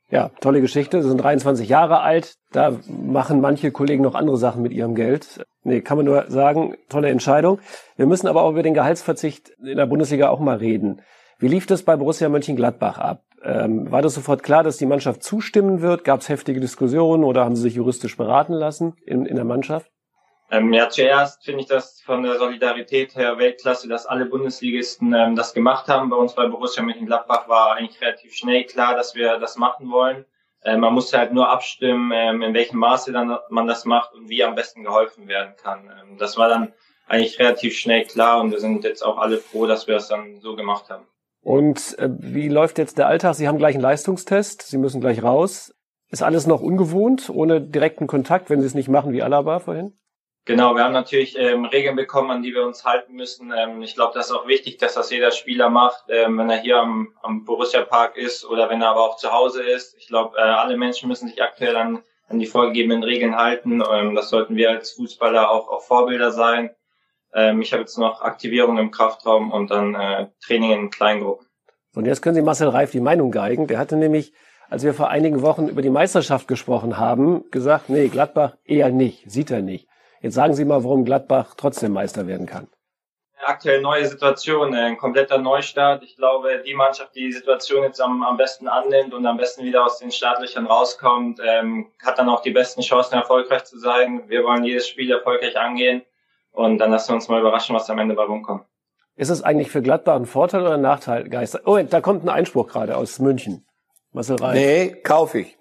Ja, 0.09 0.29
tolle 0.41 0.61
Geschichte. 0.61 1.01
Sie 1.01 1.09
sind 1.09 1.17
23 1.17 1.67
Jahre 1.67 2.01
alt. 2.01 2.35
Da 2.51 2.77
machen 2.87 3.41
manche 3.41 3.71
Kollegen 3.71 4.03
noch 4.03 4.13
andere 4.13 4.37
Sachen 4.37 4.61
mit 4.61 4.73
ihrem 4.73 4.93
Geld. 4.93 5.43
Nee, 5.63 5.81
kann 5.81 5.97
man 5.97 6.05
nur 6.05 6.29
sagen, 6.29 6.75
tolle 6.89 7.09
Entscheidung. 7.09 7.59
Wir 7.95 8.05
müssen 8.05 8.27
aber 8.27 8.43
auch 8.43 8.51
über 8.51 8.63
den 8.63 8.73
Gehaltsverzicht 8.73 9.49
in 9.49 9.77
der 9.77 9.85
Bundesliga 9.85 10.29
auch 10.29 10.39
mal 10.39 10.57
reden. 10.57 11.01
Wie 11.39 11.47
lief 11.47 11.65
das 11.65 11.83
bei 11.83 11.95
Borussia 11.95 12.29
Mönchengladbach 12.29 12.99
ab? 12.99 13.23
Ähm, 13.43 13.89
war 13.89 14.01
das 14.01 14.13
sofort 14.13 14.43
klar, 14.43 14.63
dass 14.63 14.77
die 14.77 14.85
Mannschaft 14.85 15.23
zustimmen 15.23 15.81
wird? 15.81 16.03
Gab 16.03 16.19
es 16.19 16.29
heftige 16.29 16.59
Diskussionen 16.59 17.23
oder 17.23 17.45
haben 17.45 17.55
sie 17.55 17.63
sich 17.63 17.75
juristisch 17.75 18.17
beraten 18.17 18.53
lassen 18.53 18.93
in, 19.05 19.25
in 19.25 19.35
der 19.35 19.45
Mannschaft? 19.45 19.91
Ähm, 20.51 20.73
ja, 20.73 20.89
zuerst 20.89 21.45
finde 21.45 21.61
ich 21.61 21.67
das 21.67 22.01
von 22.01 22.23
der 22.23 22.37
Solidarität 22.37 23.15
her 23.15 23.37
Weltklasse, 23.37 23.87
dass 23.87 24.05
alle 24.05 24.25
Bundesligisten 24.25 25.13
ähm, 25.13 25.37
das 25.37 25.53
gemacht 25.53 25.87
haben. 25.87 26.09
Bei 26.09 26.17
uns 26.17 26.35
bei 26.35 26.45
Borussia 26.45 26.83
Mönchengladbach 26.83 27.47
war 27.47 27.75
eigentlich 27.75 28.01
relativ 28.01 28.33
schnell 28.33 28.65
klar, 28.65 28.93
dass 28.93 29.15
wir 29.15 29.39
das 29.39 29.55
machen 29.55 29.89
wollen. 29.91 30.25
Ähm, 30.63 30.81
man 30.81 30.93
musste 30.93 31.17
halt 31.17 31.31
nur 31.31 31.49
abstimmen, 31.49 32.11
ähm, 32.13 32.41
in 32.41 32.53
welchem 32.53 32.79
Maße 32.79 33.13
dann 33.13 33.37
man 33.49 33.65
das 33.65 33.85
macht 33.85 34.13
und 34.13 34.27
wie 34.27 34.43
am 34.43 34.55
besten 34.55 34.83
geholfen 34.83 35.29
werden 35.29 35.53
kann. 35.55 35.85
Ähm, 35.85 36.17
das 36.17 36.37
war 36.37 36.49
dann 36.49 36.73
eigentlich 37.07 37.39
relativ 37.39 37.77
schnell 37.77 38.03
klar 38.03 38.41
und 38.41 38.51
wir 38.51 38.59
sind 38.59 38.83
jetzt 38.83 39.05
auch 39.05 39.17
alle 39.17 39.37
froh, 39.37 39.67
dass 39.67 39.87
wir 39.87 39.95
das 39.95 40.09
dann 40.09 40.41
so 40.41 40.57
gemacht 40.57 40.89
haben. 40.89 41.05
Und 41.41 41.97
äh, 41.97 42.09
wie 42.19 42.49
läuft 42.49 42.77
jetzt 42.77 42.97
der 42.97 43.07
Alltag? 43.07 43.35
Sie 43.35 43.47
haben 43.47 43.57
gleich 43.57 43.75
einen 43.75 43.83
Leistungstest, 43.83 44.63
Sie 44.63 44.77
müssen 44.77 44.99
gleich 44.99 45.23
raus. 45.23 45.73
Ist 46.09 46.23
alles 46.23 46.45
noch 46.45 46.61
ungewohnt, 46.61 47.29
ohne 47.29 47.61
direkten 47.61 48.05
Kontakt, 48.05 48.49
wenn 48.49 48.59
Sie 48.59 48.67
es 48.67 48.75
nicht 48.75 48.89
machen 48.89 49.13
wie 49.13 49.23
Alaba 49.23 49.59
vorhin? 49.59 49.93
Genau, 50.45 50.75
wir 50.75 50.83
haben 50.83 50.93
natürlich 50.93 51.37
ähm, 51.37 51.65
Regeln 51.65 51.95
bekommen, 51.95 52.31
an 52.31 52.41
die 52.41 52.53
wir 52.53 52.65
uns 52.65 52.83
halten 52.83 53.13
müssen. 53.13 53.53
Ähm, 53.55 53.83
ich 53.83 53.93
glaube, 53.93 54.13
das 54.15 54.27
ist 54.27 54.31
auch 54.31 54.47
wichtig, 54.47 54.77
dass 54.77 54.95
das 54.95 55.11
jeder 55.11 55.31
Spieler 55.31 55.69
macht, 55.69 56.05
ähm, 56.09 56.37
wenn 56.39 56.49
er 56.49 56.59
hier 56.59 56.79
am, 56.79 57.13
am 57.21 57.45
Borussia 57.45 57.83
Park 57.83 58.17
ist 58.17 58.43
oder 58.45 58.67
wenn 58.69 58.81
er 58.81 58.89
aber 58.89 59.01
auch 59.01 59.17
zu 59.17 59.31
Hause 59.31 59.61
ist. 59.61 59.95
Ich 59.99 60.07
glaube, 60.07 60.37
äh, 60.37 60.41
alle 60.41 60.77
Menschen 60.77 61.07
müssen 61.09 61.27
sich 61.27 61.43
aktuell 61.43 61.75
an, 61.75 62.01
an 62.27 62.39
die 62.39 62.47
vorgegebenen 62.47 63.03
Regeln 63.03 63.35
halten. 63.35 63.83
Ähm, 63.87 64.15
das 64.15 64.29
sollten 64.29 64.55
wir 64.55 64.71
als 64.71 64.91
Fußballer 64.93 65.51
auch, 65.51 65.69
auch 65.69 65.83
Vorbilder 65.83 66.31
sein. 66.31 66.71
Ähm, 67.35 67.61
ich 67.61 67.71
habe 67.71 67.81
jetzt 67.81 67.99
noch 67.99 68.21
Aktivierung 68.21 68.79
im 68.79 68.89
Kraftraum 68.89 69.51
und 69.51 69.69
dann 69.69 69.93
äh, 69.93 70.27
Training 70.43 70.71
in 70.71 70.89
Kleingruppen. 70.89 71.45
Und 71.93 72.05
jetzt 72.05 72.23
können 72.23 72.35
Sie 72.35 72.41
Marcel 72.41 72.69
Reif 72.69 72.89
die 72.89 72.99
Meinung 72.99 73.29
geigen. 73.29 73.67
Der 73.67 73.77
hatte 73.77 73.95
nämlich, 73.95 74.33
als 74.71 74.83
wir 74.83 74.95
vor 74.95 75.09
einigen 75.09 75.43
Wochen 75.43 75.67
über 75.67 75.83
die 75.83 75.91
Meisterschaft 75.91 76.47
gesprochen 76.47 76.97
haben, 76.97 77.43
gesagt, 77.51 77.89
nee, 77.89 78.07
Gladbach 78.07 78.55
eher 78.65 78.89
nicht, 78.89 79.29
sieht 79.29 79.51
er 79.51 79.61
nicht. 79.61 79.87
Jetzt 80.21 80.35
sagen 80.35 80.53
Sie 80.53 80.65
mal, 80.65 80.83
warum 80.83 81.03
Gladbach 81.03 81.55
trotzdem 81.57 81.93
Meister 81.93 82.27
werden 82.27 82.45
kann. 82.45 82.67
Aktuell 83.43 83.81
neue 83.81 84.05
Situation, 84.05 84.75
ein 84.75 84.97
kompletter 84.97 85.39
Neustart. 85.39 86.03
Ich 86.03 86.15
glaube, 86.15 86.61
die 86.63 86.75
Mannschaft, 86.75 87.15
die 87.15 87.21
die 87.21 87.31
Situation 87.31 87.83
jetzt 87.83 87.99
am, 87.99 88.21
am 88.21 88.37
besten 88.37 88.67
annimmt 88.67 89.15
und 89.15 89.25
am 89.25 89.37
besten 89.37 89.63
wieder 89.63 89.83
aus 89.83 89.97
den 89.97 90.11
Startlöchern 90.11 90.67
rauskommt, 90.67 91.39
ähm, 91.43 91.87
hat 92.05 92.19
dann 92.19 92.29
auch 92.29 92.41
die 92.41 92.51
besten 92.51 92.81
Chancen, 92.81 93.15
erfolgreich 93.15 93.63
zu 93.63 93.79
sein. 93.79 94.25
Wir 94.27 94.43
wollen 94.43 94.63
jedes 94.63 94.87
Spiel 94.87 95.11
erfolgreich 95.11 95.57
angehen 95.57 96.03
und 96.51 96.77
dann 96.77 96.91
lassen 96.91 97.09
wir 97.09 97.15
uns 97.15 97.29
mal 97.29 97.39
überraschen, 97.39 97.75
was 97.75 97.89
am 97.89 97.97
Ende 97.97 98.13
bei 98.13 98.23
rumkommt. 98.23 98.63
Ist 99.15 99.29
es 99.29 99.41
eigentlich 99.41 99.71
für 99.71 99.81
Gladbach 99.81 100.17
ein 100.17 100.27
Vorteil 100.27 100.61
oder 100.61 100.75
ein 100.75 100.81
Nachteil, 100.81 101.27
Geister? 101.27 101.61
Oh, 101.65 101.79
da 101.79 101.99
kommt 101.99 102.23
ein 102.23 102.29
Einspruch 102.29 102.67
gerade 102.67 102.95
aus 102.95 103.17
München. 103.17 103.65
Marcel 104.11 104.35
Reif. 104.35 104.53
Nee, 104.53 105.01
kaufe 105.01 105.39
ich 105.39 105.57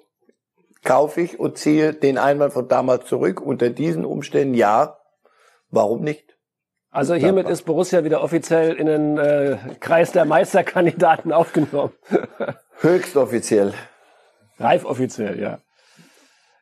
kaufe 0.85 1.21
ich 1.21 1.39
und 1.39 1.59
ziehe 1.59 1.93
den 1.93 2.19
Einwand 2.19 2.53
von 2.53 2.69
damals 2.69 3.07
zurück. 3.07 3.41
Unter 3.41 3.71
diesen 3.71 4.05
Umständen 4.05 4.55
ja. 4.55 4.99
Warum 5.71 6.03
nicht? 6.03 6.37
Also 6.91 7.15
hiermit 7.15 7.49
ist 7.49 7.63
Borussia 7.63 8.03
wieder 8.03 8.23
offiziell 8.23 8.75
in 8.75 8.87
den 8.87 9.17
äh, 9.17 9.59
Kreis 9.79 10.11
der 10.11 10.25
Meisterkandidaten 10.25 11.33
aufgenommen. 11.33 11.93
Höchst 12.81 13.17
offiziell. 13.17 13.73
Reif 14.59 14.85
offiziell, 14.85 15.41
ja. 15.41 15.59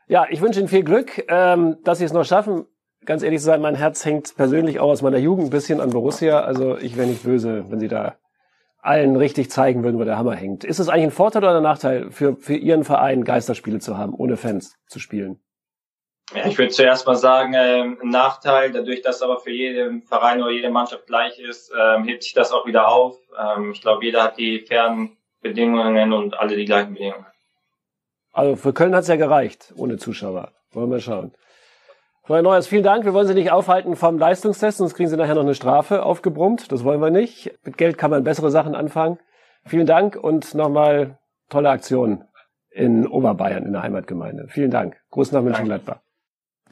Ja, 0.07 0.27
ich 0.29 0.41
wünsche 0.41 0.61
Ihnen 0.61 0.69
viel 0.69 0.85
Glück, 0.85 1.25
ähm, 1.29 1.79
dass 1.85 1.99
Sie 1.99 2.05
es 2.05 2.13
noch 2.13 2.25
schaffen. 2.25 2.67
Ganz 3.05 3.23
ehrlich 3.23 3.41
zu 3.41 3.47
sein, 3.47 3.61
mein 3.61 3.75
Herz 3.75 4.05
hängt 4.05 4.37
persönlich 4.37 4.81
auch 4.81 4.91
aus 4.91 5.03
meiner 5.03 5.19
Jugend 5.19 5.47
ein 5.47 5.51
bisschen 5.51 5.81
an 5.81 5.91
Borussia. 5.91 6.41
Also 6.41 6.77
ich 6.77 6.97
wäre 6.97 7.07
nicht 7.07 7.23
böse, 7.23 7.65
wenn 7.71 7.81
Sie 7.81 7.89
da 7.89 8.17
allen 8.81 9.17
richtig 9.17 9.51
zeigen 9.51 9.85
würden, 9.85 9.99
wo 9.99 10.05
der 10.05 10.19
Hammer 10.19 10.35
hängt. 10.35 10.65
Ist 10.65 10.79
es 10.79 10.89
eigentlich 10.89 11.05
ein 11.05 11.11
Vorteil 11.11 11.43
oder 11.43 11.57
ein 11.57 11.63
Nachteil 11.63 12.11
für, 12.11 12.37
für 12.37 12.55
Ihren 12.55 12.85
Verein, 12.85 13.25
Geisterspiele 13.25 13.81
zu 13.81 13.99
haben, 13.99 14.15
ohne 14.15 14.37
Fans 14.37 14.77
zu 14.87 14.99
spielen? 14.99 15.41
Ja, 16.35 16.47
ich 16.47 16.59
würde 16.59 16.73
zuerst 16.73 17.07
mal 17.07 17.17
sagen, 17.17 17.55
äh, 17.55 17.81
ein 17.81 17.99
Nachteil, 18.03 18.71
dadurch, 18.71 19.01
dass 19.01 19.23
aber 19.23 19.41
für 19.41 19.51
jeden 19.51 20.03
Verein 20.03 20.43
oder 20.43 20.53
jede 20.53 20.71
Mannschaft 20.71 21.07
gleich 21.07 21.39
ist, 21.39 21.73
ähm, 21.79 22.05
hebt 22.05 22.23
sich 22.23 22.35
das 22.35 22.53
auch 22.53 22.67
wieder 22.67 22.89
auf. 22.89 23.17
Ähm, 23.39 23.73
ich 23.73 23.81
glaube, 23.81 24.05
jeder 24.05 24.25
hat 24.25 24.39
die 24.39 24.61
fairen 24.61 25.17
Bedingungen 25.41 26.13
und 26.13 26.39
alle 26.39 26.57
die 26.57 26.67
gleichen 26.67 26.95
Bedingungen. 26.95 27.27
Also 28.33 28.57
für 28.57 28.75
Köln 28.75 28.95
hat's 28.95 29.09
ja 29.09 29.17
gereicht, 29.17 29.73
ohne 29.77 29.97
Zuschauer. 29.97 30.53
Wollen 30.73 30.91
wir 30.91 31.01
schauen. 31.01 31.33
Frau 32.29 32.43
Neuers, 32.43 32.67
vielen 32.67 32.83
Dank. 32.83 33.07
Wir 33.07 33.15
wollen 33.15 33.27
Sie 33.27 33.33
nicht 33.33 33.53
aufhalten 33.53 33.97
vom 33.97 34.19
Leistungstest, 34.19 34.77
sonst 34.77 34.93
kriegen 34.93 35.09
Sie 35.09 35.17
nachher 35.17 35.35
noch 35.35 35.45
eine 35.45 35.55
Strafe 35.55 36.03
aufgebrummt. 36.03 36.71
Das 36.71 36.85
wollen 36.85 37.01
wir 37.01 37.09
nicht. 37.09 37.59
Mit 37.65 37.79
Geld 37.79 37.97
kann 37.97 38.11
man 38.11 38.23
bessere 38.23 38.51
Sachen 38.51 38.75
anfangen. 38.75 39.19
Vielen 39.65 39.87
Dank 39.87 40.15
und 40.15 40.55
nochmal 40.55 41.17
tolle 41.49 41.71
Aktion 41.71 42.25
in 42.71 43.07
Oberbayern, 43.07 43.65
in 43.65 43.73
der 43.73 43.83
Heimatgemeinde. 43.83 44.45
Vielen 44.49 44.71
Dank. 44.71 44.99
Gruß 45.11 45.33
nach 45.33 45.41
Mönchengladbach. 45.41 46.01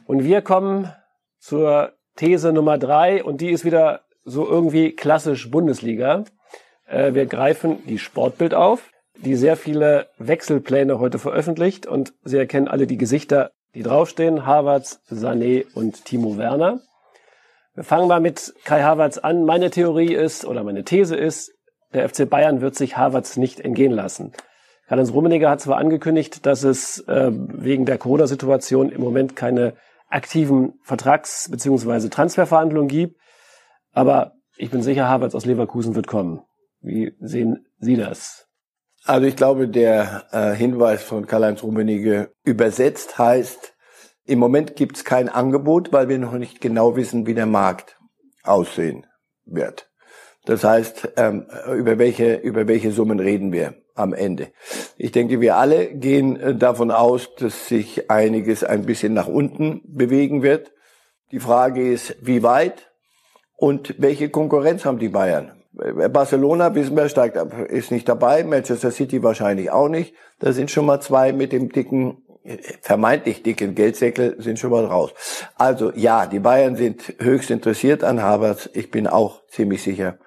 Und 0.04 0.24
wir 0.24 0.42
kommen 0.42 0.92
zur 1.38 1.92
These 2.16 2.52
Nummer 2.52 2.76
drei 2.76 3.24
und 3.24 3.40
die 3.40 3.48
ist 3.48 3.64
wieder 3.64 4.02
so 4.24 4.46
irgendwie 4.46 4.92
klassisch 4.92 5.50
Bundesliga. 5.50 6.24
Äh, 6.84 7.14
wir 7.14 7.24
greifen 7.24 7.78
die 7.86 7.98
Sportbild 7.98 8.52
auf, 8.52 8.90
die 9.24 9.36
sehr 9.36 9.56
viele 9.56 10.08
Wechselpläne 10.18 10.98
heute 10.98 11.18
veröffentlicht 11.18 11.86
und 11.86 12.12
Sie 12.24 12.36
erkennen 12.36 12.68
alle 12.68 12.86
die 12.86 12.98
Gesichter 12.98 13.52
die 13.76 13.82
draufstehen, 13.82 14.46
Harvards, 14.46 15.02
Sané 15.10 15.66
und 15.74 16.06
Timo 16.06 16.38
Werner. 16.38 16.80
Wir 17.74 17.84
fangen 17.84 18.08
mal 18.08 18.20
mit 18.20 18.54
Kai 18.64 18.82
Havertz 18.82 19.18
an. 19.18 19.44
Meine 19.44 19.68
Theorie 19.68 20.14
ist, 20.14 20.46
oder 20.46 20.64
meine 20.64 20.82
These 20.82 21.14
ist, 21.14 21.52
der 21.92 22.08
FC 22.08 22.28
Bayern 22.28 22.62
wird 22.62 22.74
sich 22.74 22.96
Havertz 22.96 23.36
nicht 23.36 23.60
entgehen 23.60 23.92
lassen. 23.92 24.32
Karl-Heinz 24.88 25.12
Rummenigge 25.12 25.50
hat 25.50 25.60
zwar 25.60 25.76
angekündigt, 25.76 26.46
dass 26.46 26.64
es 26.64 27.00
äh, 27.00 27.30
wegen 27.30 27.84
der 27.84 27.98
Corona-Situation 27.98 28.90
im 28.90 29.02
Moment 29.02 29.36
keine 29.36 29.74
aktiven 30.08 30.78
Vertrags- 30.82 31.50
bzw. 31.50 32.08
Transferverhandlungen 32.08 32.88
gibt, 32.88 33.20
aber 33.92 34.32
ich 34.56 34.70
bin 34.70 34.80
sicher, 34.80 35.06
Havertz 35.06 35.34
aus 35.34 35.44
Leverkusen 35.44 35.94
wird 35.94 36.06
kommen. 36.06 36.40
Wie 36.80 37.14
sehen 37.20 37.66
Sie 37.78 37.96
das? 37.96 38.45
Also 39.06 39.28
ich 39.28 39.36
glaube, 39.36 39.68
der 39.68 40.24
äh, 40.32 40.52
Hinweis 40.56 41.04
von 41.04 41.26
Karl-Heinz 41.26 41.62
Rummenigge 41.62 42.32
übersetzt 42.42 43.18
heißt, 43.18 43.74
im 44.24 44.40
Moment 44.40 44.74
gibt 44.74 44.96
es 44.96 45.04
kein 45.04 45.28
Angebot, 45.28 45.92
weil 45.92 46.08
wir 46.08 46.18
noch 46.18 46.32
nicht 46.32 46.60
genau 46.60 46.96
wissen, 46.96 47.24
wie 47.24 47.34
der 47.34 47.46
Markt 47.46 47.96
aussehen 48.42 49.06
wird. 49.44 49.88
Das 50.44 50.64
heißt, 50.64 51.12
ähm, 51.16 51.46
über 51.72 51.98
welche 51.98 52.34
über 52.34 52.66
welche 52.66 52.90
Summen 52.90 53.20
reden 53.20 53.52
wir 53.52 53.74
am 53.94 54.12
Ende? 54.12 54.48
Ich 54.96 55.12
denke, 55.12 55.40
wir 55.40 55.56
alle 55.56 55.94
gehen 55.94 56.36
äh, 56.40 56.56
davon 56.56 56.90
aus, 56.90 57.32
dass 57.36 57.68
sich 57.68 58.10
einiges 58.10 58.64
ein 58.64 58.86
bisschen 58.86 59.14
nach 59.14 59.28
unten 59.28 59.82
bewegen 59.84 60.42
wird. 60.42 60.72
Die 61.30 61.40
Frage 61.40 61.92
ist, 61.92 62.16
wie 62.22 62.42
weit 62.42 62.90
und 63.56 63.94
welche 63.98 64.30
Konkurrenz 64.30 64.84
haben 64.84 64.98
die 64.98 65.08
Bayern? 65.08 65.55
Barcelona, 65.76 66.74
wissen 66.74 66.96
wir, 66.96 67.08
steigt 67.08 67.36
ab, 67.36 67.52
ist 67.68 67.90
nicht 67.90 68.08
dabei, 68.08 68.44
Manchester 68.44 68.90
City 68.90 69.22
wahrscheinlich 69.22 69.70
auch 69.70 69.88
nicht. 69.88 70.14
Da 70.38 70.52
sind 70.52 70.70
schon 70.70 70.86
mal 70.86 71.00
zwei 71.00 71.32
mit 71.32 71.52
dem 71.52 71.70
dicken, 71.70 72.24
vermeintlich 72.80 73.42
dicken 73.42 73.74
Geldsäckel 73.74 74.36
sind 74.38 74.58
schon 74.58 74.70
mal 74.70 74.86
raus. 74.86 75.12
Also 75.56 75.92
ja, 75.94 76.26
die 76.26 76.38
Bayern 76.38 76.76
sind 76.76 77.14
höchst 77.18 77.50
interessiert 77.50 78.04
an 78.04 78.22
Havertz. 78.22 78.70
Ich 78.72 78.90
bin 78.90 79.06
auch 79.06 79.46
ziemlich 79.48 79.82
sicher, 79.82 80.18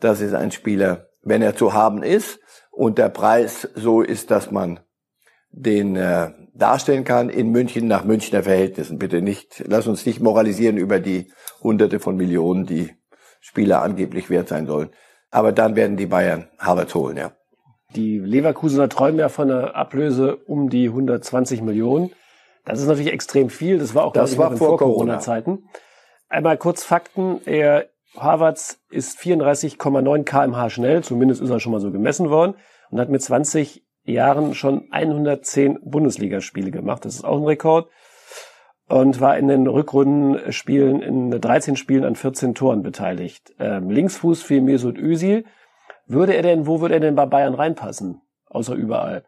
das 0.00 0.20
ist 0.20 0.34
ein 0.34 0.50
Spieler, 0.50 1.08
wenn 1.22 1.40
er 1.40 1.56
zu 1.56 1.72
haben 1.72 2.02
ist 2.02 2.40
und 2.70 2.98
der 2.98 3.08
Preis 3.08 3.68
so 3.74 4.02
ist, 4.02 4.30
dass 4.30 4.50
man 4.50 4.80
den 5.50 5.96
äh, 5.96 6.30
darstellen 6.54 7.04
kann 7.04 7.30
in 7.30 7.50
München 7.50 7.86
nach 7.86 8.04
Münchner 8.04 8.42
Verhältnissen. 8.42 8.98
Bitte 8.98 9.22
nicht, 9.22 9.64
lass 9.66 9.86
uns 9.86 10.04
nicht 10.04 10.20
moralisieren 10.20 10.76
über 10.76 11.00
die 11.00 11.32
Hunderte 11.62 11.98
von 11.98 12.16
Millionen, 12.16 12.66
die 12.66 12.90
Spieler 13.40 13.82
angeblich 13.82 14.30
wert 14.30 14.48
sein 14.48 14.66
sollen. 14.66 14.90
Aber 15.30 15.52
dann 15.52 15.76
werden 15.76 15.96
die 15.96 16.06
Bayern 16.06 16.48
Harvard 16.58 16.94
holen, 16.94 17.16
ja. 17.16 17.32
Die 17.94 18.18
Leverkusener 18.18 18.88
träumen 18.88 19.18
ja 19.18 19.28
von 19.28 19.50
einer 19.50 19.74
Ablöse 19.74 20.36
um 20.36 20.68
die 20.68 20.88
120 20.88 21.62
Millionen. 21.62 22.10
Das 22.64 22.80
ist 22.80 22.86
natürlich 22.86 23.12
extrem 23.12 23.48
viel. 23.48 23.78
Das 23.78 23.94
war 23.94 24.04
auch 24.04 24.12
das 24.12 24.36
war 24.36 24.56
vor 24.56 24.76
Corona-Zeiten. 24.76 25.56
Corona 25.56 25.72
Einmal 26.28 26.58
kurz 26.58 26.84
Fakten. 26.84 27.40
Er, 27.46 27.86
Harvards 28.14 28.80
ist 28.90 29.18
34,9 29.18 30.24
kmh 30.24 30.68
schnell. 30.68 31.02
Zumindest 31.02 31.40
ist 31.40 31.48
er 31.48 31.60
schon 31.60 31.72
mal 31.72 31.80
so 31.80 31.90
gemessen 31.90 32.28
worden. 32.28 32.54
Und 32.90 33.00
hat 33.00 33.08
mit 33.08 33.22
20 33.22 33.84
Jahren 34.04 34.54
schon 34.54 34.88
110 34.90 35.80
Bundesligaspiele 35.82 36.70
gemacht. 36.70 37.06
Das 37.06 37.14
ist 37.14 37.24
auch 37.24 37.38
ein 37.38 37.44
Rekord. 37.44 37.88
Und 38.88 39.20
war 39.20 39.36
in 39.36 39.48
den 39.48 39.66
Rückrundenspielen 39.66 41.02
in 41.02 41.30
13 41.30 41.76
Spielen 41.76 42.04
an 42.04 42.16
14 42.16 42.54
Toren 42.54 42.82
beteiligt. 42.82 43.54
Ähm, 43.58 43.90
Linksfuß 43.90 44.42
für 44.42 44.60
Mesut 44.60 44.98
Özil. 44.98 45.44
Würde 46.06 46.34
er 46.34 46.42
denn, 46.42 46.66
wo 46.66 46.80
würde 46.80 46.94
er 46.94 47.00
denn 47.00 47.14
bei 47.14 47.26
Bayern 47.26 47.54
reinpassen? 47.54 48.22
Außer 48.46 48.74
überall. 48.74 49.24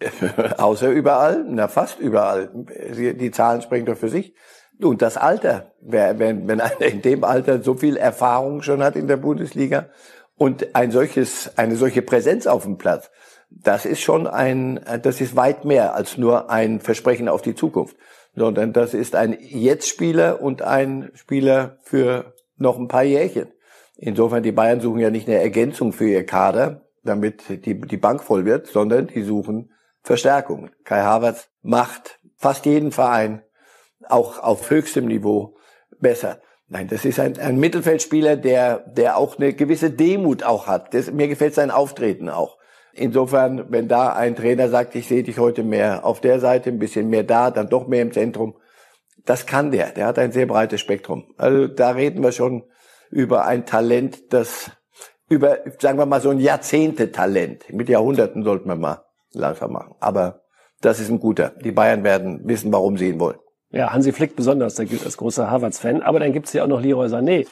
Außer 0.58 0.90
überall, 0.90 1.44
na 1.48 1.68
fast 1.68 1.98
überall. 1.98 2.50
Die 2.54 3.30
Zahlen 3.30 3.62
sprechen 3.62 3.86
doch 3.86 3.96
für 3.96 4.08
sich. 4.08 4.34
Und 4.82 5.02
das 5.02 5.16
Alter, 5.16 5.72
wenn, 5.80 6.48
wenn 6.48 6.60
einer 6.60 6.80
in 6.80 7.02
dem 7.02 7.24
Alter 7.24 7.62
so 7.62 7.74
viel 7.74 7.96
Erfahrung 7.96 8.62
schon 8.62 8.82
hat 8.82 8.96
in 8.96 9.08
der 9.08 9.18
Bundesliga 9.18 9.88
und 10.36 10.74
ein 10.74 10.90
solches, 10.90 11.56
eine 11.56 11.76
solche 11.76 12.02
Präsenz 12.02 12.46
auf 12.46 12.64
dem 12.64 12.78
Platz, 12.78 13.10
das 13.50 13.84
ist 13.84 14.00
schon 14.00 14.26
ein, 14.26 14.80
das 15.02 15.20
ist 15.20 15.36
weit 15.36 15.64
mehr 15.64 15.94
als 15.94 16.16
nur 16.16 16.50
ein 16.50 16.80
Versprechen 16.80 17.28
auf 17.28 17.42
die 17.42 17.54
Zukunft, 17.54 17.96
sondern 18.34 18.72
das 18.72 18.94
ist 18.94 19.14
ein 19.14 19.36
Jetzt-Spieler 19.40 20.40
und 20.40 20.62
ein 20.62 21.10
Spieler 21.14 21.78
für 21.82 22.34
noch 22.56 22.78
ein 22.78 22.88
paar 22.88 23.02
Jährchen. 23.02 23.48
Insofern, 23.96 24.42
die 24.42 24.52
Bayern 24.52 24.80
suchen 24.80 25.00
ja 25.00 25.10
nicht 25.10 25.28
eine 25.28 25.40
Ergänzung 25.40 25.92
für 25.92 26.08
ihr 26.08 26.24
Kader, 26.24 26.86
damit 27.04 27.64
die, 27.66 27.80
die 27.80 27.96
Bank 27.96 28.22
voll 28.22 28.44
wird, 28.44 28.66
sondern 28.66 29.08
die 29.08 29.22
suchen 29.22 29.72
Verstärkung. 30.02 30.70
Kai 30.84 31.02
Havertz 31.02 31.48
macht 31.62 32.18
fast 32.36 32.64
jeden 32.66 32.92
Verein 32.92 33.42
auch 34.08 34.38
auf 34.38 34.70
höchstem 34.70 35.06
Niveau 35.06 35.56
besser. 35.98 36.40
Nein, 36.68 36.88
das 36.88 37.04
ist 37.04 37.18
ein, 37.18 37.38
ein 37.38 37.58
Mittelfeldspieler, 37.58 38.36
der, 38.36 38.78
der 38.78 39.16
auch 39.16 39.36
eine 39.36 39.52
gewisse 39.52 39.90
Demut 39.90 40.44
auch 40.44 40.66
hat. 40.66 40.94
Das, 40.94 41.10
mir 41.10 41.28
gefällt 41.28 41.54
sein 41.54 41.70
Auftreten 41.70 42.28
auch. 42.28 42.58
Insofern, 42.92 43.70
wenn 43.70 43.88
da 43.88 44.12
ein 44.12 44.36
Trainer 44.36 44.68
sagt, 44.68 44.94
ich 44.94 45.06
sehe 45.08 45.22
dich 45.22 45.38
heute 45.38 45.62
mehr 45.62 46.04
auf 46.04 46.20
der 46.20 46.40
Seite, 46.40 46.70
ein 46.70 46.78
bisschen 46.78 47.08
mehr 47.08 47.22
da, 47.22 47.50
dann 47.50 47.68
doch 47.68 47.86
mehr 47.86 48.02
im 48.02 48.12
Zentrum, 48.12 48.56
das 49.24 49.46
kann 49.46 49.70
der. 49.70 49.90
Der 49.90 50.06
hat 50.06 50.18
ein 50.18 50.32
sehr 50.32 50.46
breites 50.46 50.80
Spektrum. 50.80 51.34
Also 51.36 51.66
da 51.68 51.90
reden 51.90 52.22
wir 52.22 52.32
schon 52.32 52.64
über 53.10 53.46
ein 53.46 53.66
Talent, 53.66 54.32
das 54.32 54.70
über, 55.28 55.58
sagen 55.78 55.98
wir 55.98 56.06
mal, 56.06 56.20
so 56.20 56.30
ein 56.30 56.40
Jahrzehnte-Talent. 56.40 57.72
Mit 57.72 57.88
Jahrhunderten 57.88 58.42
sollten 58.42 58.68
wir 58.68 58.76
mal 58.76 59.04
langsam 59.32 59.72
machen. 59.72 59.94
Aber 60.00 60.42
das 60.80 60.98
ist 60.98 61.10
ein 61.10 61.20
guter. 61.20 61.52
Die 61.64 61.72
Bayern 61.72 62.02
werden 62.02 62.40
wissen, 62.44 62.72
warum 62.72 62.96
sie 62.96 63.10
ihn 63.10 63.20
wollen. 63.20 63.38
Ja, 63.70 63.92
Hansi 63.92 64.12
Flick 64.12 64.34
besonders, 64.34 64.74
der 64.74 64.86
gilt 64.86 65.04
als 65.04 65.16
großer 65.16 65.48
Harvards-Fan. 65.48 66.02
Aber 66.02 66.18
dann 66.18 66.32
gibt's 66.32 66.52
ja 66.52 66.64
auch 66.64 66.68
noch 66.68 66.80
Leroy 66.80 67.06
Sané. 67.06 67.46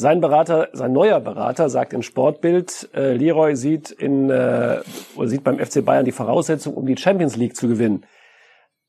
Sein 0.00 0.22
Berater, 0.22 0.70
sein 0.72 0.94
neuer 0.94 1.20
Berater 1.20 1.68
sagt 1.68 1.92
im 1.92 2.00
Sportbild, 2.00 2.88
äh, 2.94 3.12
Leroy 3.12 3.54
sieht 3.54 3.90
in 3.90 4.30
äh, 4.30 4.80
oder 5.14 5.28
sieht 5.28 5.44
beim 5.44 5.58
FC 5.58 5.84
Bayern 5.84 6.06
die 6.06 6.10
Voraussetzung, 6.10 6.72
um 6.72 6.86
die 6.86 6.96
Champions 6.96 7.36
League 7.36 7.54
zu 7.54 7.68
gewinnen. 7.68 8.06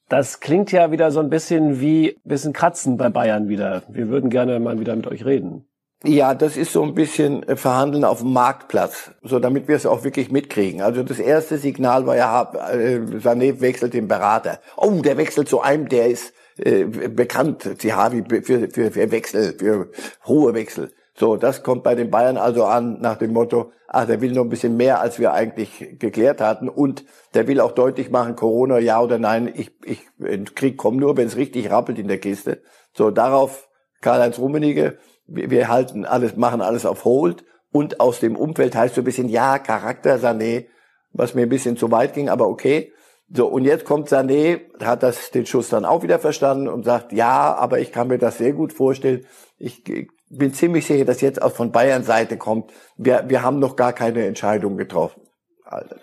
Das 0.07 0.39
klingt 0.39 0.71
ja 0.71 0.89
wieder 0.89 1.11
so 1.11 1.19
ein 1.19 1.29
bisschen 1.29 1.81
wie 1.81 2.17
bisschen 2.23 2.53
Kratzen 2.53 2.95
bei 2.95 3.09
Bayern 3.09 3.49
wieder. 3.49 3.83
Wir 3.89 4.07
würden 4.07 4.29
gerne 4.29 4.57
mal 4.61 4.79
wieder 4.79 4.95
mit 4.95 5.05
euch 5.05 5.25
reden. 5.25 5.65
Ja, 6.05 6.33
das 6.33 6.55
ist 6.55 6.71
so 6.71 6.81
ein 6.81 6.93
bisschen 6.93 7.43
äh, 7.43 7.57
Verhandeln 7.57 8.05
auf 8.05 8.19
dem 8.19 8.31
Marktplatz, 8.31 9.11
so 9.21 9.39
damit 9.39 9.67
wir 9.67 9.75
es 9.75 9.85
auch 9.85 10.05
wirklich 10.05 10.31
mitkriegen. 10.31 10.81
Also 10.81 11.03
das 11.03 11.19
erste 11.19 11.57
Signal 11.57 12.05
war 12.05 12.15
ja, 12.15 12.53
äh, 12.71 12.99
Sané 13.17 13.59
wechselt 13.59 13.93
den 13.93 14.07
Berater. 14.07 14.61
Oh, 14.77 15.01
der 15.01 15.17
wechselt 15.17 15.49
zu 15.49 15.59
einem, 15.59 15.89
der 15.89 16.07
ist 16.07 16.33
äh, 16.55 16.85
bekannt, 16.85 17.69
Zihavi, 17.79 18.23
für, 18.29 18.69
für, 18.69 18.91
für 18.91 19.11
Wechsel, 19.11 19.57
für 19.59 19.89
hohe 20.25 20.53
Wechsel. 20.53 20.93
So, 21.13 21.35
das 21.35 21.61
kommt 21.61 21.83
bei 21.83 21.95
den 21.95 22.09
Bayern 22.09 22.37
also 22.37 22.65
an 22.65 22.99
nach 23.01 23.17
dem 23.17 23.33
Motto, 23.33 23.71
ah, 23.87 24.05
der 24.05 24.21
will 24.21 24.31
noch 24.31 24.43
ein 24.43 24.49
bisschen 24.49 24.77
mehr, 24.77 25.01
als 25.01 25.19
wir 25.19 25.33
eigentlich 25.33 25.97
geklärt 25.99 26.39
hatten. 26.41 26.69
Und 26.69 27.05
der 27.33 27.47
will 27.47 27.59
auch 27.59 27.73
deutlich 27.73 28.09
machen, 28.09 28.35
Corona 28.35 28.79
ja 28.79 29.01
oder 29.01 29.17
nein, 29.17 29.51
ich, 29.53 29.71
ich 29.83 30.05
Krieg 30.55 30.77
kommt 30.77 30.99
nur, 30.99 31.17
wenn 31.17 31.27
es 31.27 31.35
richtig 31.35 31.69
rappelt 31.69 31.99
in 31.99 32.07
der 32.07 32.19
Kiste. 32.19 32.61
So, 32.93 33.11
darauf 33.11 33.67
Karl-Heinz 34.01 34.39
Rummenigge, 34.39 34.97
wir, 35.27 35.49
wir 35.49 35.67
halten 35.67 36.05
alles, 36.05 36.35
machen 36.35 36.61
alles 36.61 36.85
auf 36.85 37.05
Hold. 37.05 37.43
Und 37.73 37.99
aus 38.01 38.19
dem 38.19 38.35
Umfeld 38.35 38.75
heißt 38.75 38.95
so 38.95 39.01
ein 39.01 39.05
bisschen, 39.05 39.29
ja, 39.29 39.57
Charakter 39.57 40.15
Sané, 40.15 40.65
was 41.13 41.35
mir 41.35 41.43
ein 41.43 41.49
bisschen 41.49 41.77
zu 41.77 41.91
weit 41.91 42.13
ging, 42.13 42.29
aber 42.29 42.47
okay. 42.47 42.91
So, 43.33 43.47
und 43.47 43.63
jetzt 43.63 43.85
kommt 43.85 44.09
Sané, 44.09 44.59
hat 44.83 45.03
das, 45.03 45.31
den 45.31 45.45
Schuss 45.45 45.69
dann 45.69 45.85
auch 45.85 46.03
wieder 46.03 46.19
verstanden 46.19 46.67
und 46.67 46.83
sagt, 46.83 47.13
ja, 47.13 47.55
aber 47.55 47.79
ich 47.79 47.93
kann 47.93 48.09
mir 48.09 48.17
das 48.17 48.37
sehr 48.37 48.51
gut 48.51 48.73
vorstellen. 48.73 49.25
Ich 49.57 49.85
bin 50.31 50.53
ziemlich 50.53 50.85
sicher, 50.85 51.05
dass 51.05 51.21
jetzt 51.21 51.41
auch 51.41 51.51
von 51.51 51.71
Bayern 51.71 52.03
Seite 52.03 52.37
kommt. 52.37 52.71
Wir, 52.97 53.25
wir 53.27 53.43
haben 53.43 53.59
noch 53.59 53.75
gar 53.75 53.93
keine 53.93 54.25
Entscheidung 54.25 54.77
getroffen. 54.77 55.21
Also. 55.65 55.95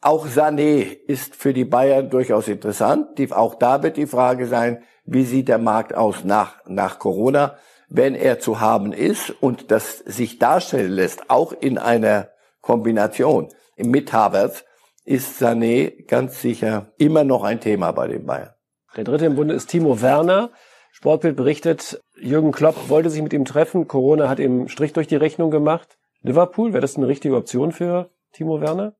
Auch 0.00 0.26
Sané 0.26 0.82
ist 1.06 1.36
für 1.36 1.52
die 1.54 1.64
Bayern 1.64 2.10
durchaus 2.10 2.48
interessant. 2.48 3.18
Die, 3.18 3.32
auch 3.32 3.54
da 3.54 3.82
wird 3.82 3.96
die 3.96 4.06
Frage 4.06 4.46
sein, 4.46 4.82
wie 5.04 5.24
sieht 5.24 5.48
der 5.48 5.58
Markt 5.58 5.94
aus 5.94 6.24
nach, 6.24 6.56
nach 6.66 6.98
Corona? 6.98 7.56
Wenn 7.88 8.14
er 8.14 8.40
zu 8.40 8.60
haben 8.60 8.92
ist 8.92 9.30
und 9.30 9.70
das 9.70 9.98
sich 9.98 10.38
darstellen 10.38 10.92
lässt, 10.92 11.30
auch 11.30 11.52
in 11.52 11.78
einer 11.78 12.30
Kombination 12.60 13.48
mit 13.76 14.12
Havertz, 14.12 14.64
ist 15.04 15.40
Sané 15.40 16.06
ganz 16.06 16.40
sicher 16.40 16.92
immer 16.98 17.24
noch 17.24 17.44
ein 17.44 17.60
Thema 17.60 17.92
bei 17.92 18.08
den 18.08 18.24
Bayern. 18.26 18.54
Der 18.96 19.04
dritte 19.04 19.26
im 19.26 19.36
Bunde 19.36 19.54
ist 19.54 19.68
Timo 19.68 20.00
Werner. 20.00 20.50
Sportbild 20.92 21.36
berichtet, 21.36 22.02
Jürgen 22.22 22.52
Klopp 22.52 22.88
wollte 22.88 23.10
sich 23.10 23.20
mit 23.20 23.32
ihm 23.32 23.44
treffen. 23.44 23.88
Corona 23.88 24.28
hat 24.28 24.38
ihm 24.38 24.68
Strich 24.68 24.92
durch 24.92 25.08
die 25.08 25.16
Rechnung 25.16 25.50
gemacht. 25.50 25.98
Liverpool, 26.22 26.72
wäre 26.72 26.80
das 26.80 26.96
eine 26.96 27.08
richtige 27.08 27.36
Option 27.36 27.72
für 27.72 28.10
Timo 28.32 28.60
Werner? 28.60 28.94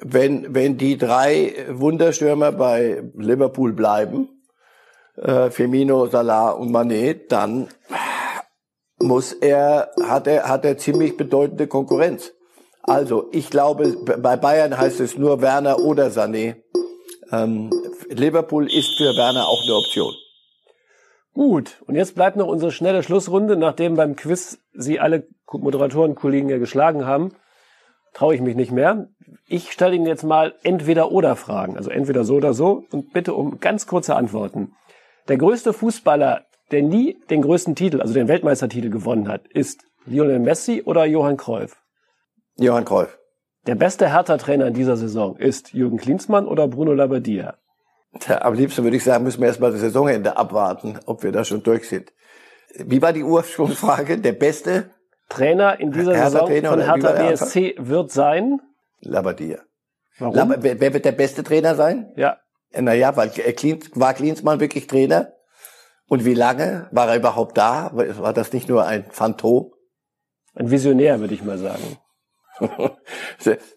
Wenn, 0.00 0.54
wenn 0.54 0.78
die 0.78 0.96
drei 0.96 1.54
Wunderstürmer 1.68 2.52
bei 2.52 3.02
Liverpool 3.14 3.74
bleiben, 3.74 4.28
äh, 5.16 5.50
Firmino, 5.50 6.06
Salah 6.06 6.50
und 6.50 6.70
Mané, 6.70 7.20
dann 7.28 7.68
muss 8.98 9.34
er, 9.34 9.90
hat 10.02 10.26
er, 10.26 10.48
hat 10.48 10.64
er 10.64 10.78
ziemlich 10.78 11.18
bedeutende 11.18 11.66
Konkurrenz. 11.66 12.32
Also, 12.82 13.28
ich 13.32 13.50
glaube, 13.50 13.94
bei 14.18 14.36
Bayern 14.36 14.78
heißt 14.78 15.00
es 15.00 15.18
nur 15.18 15.42
Werner 15.42 15.80
oder 15.80 16.06
Sané. 16.06 16.56
Ähm, 17.30 17.70
Liverpool 18.08 18.70
ist 18.72 18.96
für 18.96 19.14
Werner 19.16 19.46
auch 19.46 19.62
eine 19.64 19.74
Option. 19.74 20.14
Gut, 21.36 21.82
und 21.86 21.96
jetzt 21.96 22.14
bleibt 22.14 22.38
noch 22.38 22.46
unsere 22.46 22.72
schnelle 22.72 23.02
Schlussrunde. 23.02 23.58
Nachdem 23.58 23.94
beim 23.94 24.16
Quiz 24.16 24.58
Sie 24.72 24.98
alle 24.98 25.28
Moderatorenkollegen 25.52 26.48
ja 26.48 26.56
geschlagen 26.56 27.04
haben, 27.04 27.34
traue 28.14 28.34
ich 28.34 28.40
mich 28.40 28.56
nicht 28.56 28.72
mehr. 28.72 29.08
Ich 29.46 29.70
stelle 29.70 29.94
Ihnen 29.94 30.06
jetzt 30.06 30.24
mal 30.24 30.54
entweder 30.62 31.12
oder 31.12 31.36
Fragen, 31.36 31.76
also 31.76 31.90
entweder 31.90 32.24
so 32.24 32.36
oder 32.36 32.54
so, 32.54 32.84
und 32.90 33.12
bitte 33.12 33.34
um 33.34 33.60
ganz 33.60 33.86
kurze 33.86 34.16
Antworten. 34.16 34.72
Der 35.28 35.36
größte 35.36 35.74
Fußballer, 35.74 36.46
der 36.70 36.82
nie 36.82 37.18
den 37.28 37.42
größten 37.42 37.74
Titel, 37.74 38.00
also 38.00 38.14
den 38.14 38.28
Weltmeistertitel 38.28 38.88
gewonnen 38.88 39.28
hat, 39.28 39.46
ist 39.46 39.84
Lionel 40.06 40.38
Messi 40.38 40.84
oder 40.86 41.04
Johann 41.04 41.36
Cruyff? 41.36 41.76
Johann 42.56 42.86
Cruyff. 42.86 43.18
Der 43.66 43.74
beste 43.74 44.10
Hertha-Trainer 44.10 44.68
in 44.68 44.74
dieser 44.74 44.96
Saison 44.96 45.36
ist 45.36 45.74
Jürgen 45.74 45.98
Klinsmann 45.98 46.48
oder 46.48 46.66
Bruno 46.66 46.94
Labbadia? 46.94 47.58
Tja, 48.20 48.42
am 48.42 48.54
liebsten 48.54 48.84
würde 48.84 48.96
ich 48.96 49.04
sagen, 49.04 49.24
müssen 49.24 49.40
wir 49.40 49.48
erstmal 49.48 49.72
das 49.72 49.80
Saisonende 49.80 50.36
abwarten, 50.36 50.98
ob 51.06 51.22
wir 51.22 51.32
da 51.32 51.44
schon 51.44 51.62
durch 51.62 51.88
sind. 51.88 52.12
Wie 52.74 53.00
war 53.00 53.12
die 53.12 53.24
Ursprungsfrage? 53.24 54.18
Der 54.18 54.32
beste 54.32 54.90
Trainer 55.28 55.80
in 55.80 55.92
dieser 55.92 56.14
Hertha 56.14 56.46
Saison 56.46 56.64
von 56.64 56.80
Hertha 56.80 57.12
BSC 57.12 57.74
wird 57.78 58.12
sein? 58.12 58.60
Labbadia. 59.00 59.58
Warum? 60.18 60.34
Lab 60.34 60.58
wer, 60.60 60.92
wird 60.94 61.04
der 61.04 61.12
beste 61.12 61.42
Trainer 61.42 61.74
sein? 61.74 62.12
Ja. 62.16 62.38
Naja, 62.72 63.16
weil 63.16 63.30
Klins, 63.30 63.90
war 63.94 64.14
Klinsmann 64.14 64.60
wirklich 64.60 64.86
Trainer? 64.86 65.32
Und 66.08 66.24
wie 66.24 66.34
lange 66.34 66.88
war 66.92 67.08
er 67.08 67.16
überhaupt 67.16 67.58
da? 67.58 67.90
War 67.92 68.32
das 68.32 68.52
nicht 68.52 68.68
nur 68.68 68.86
ein 68.86 69.04
Phantom? 69.10 69.72
Ein 70.54 70.70
Visionär, 70.70 71.20
würde 71.20 71.34
ich 71.34 71.42
mal 71.42 71.58
sagen. 71.58 71.98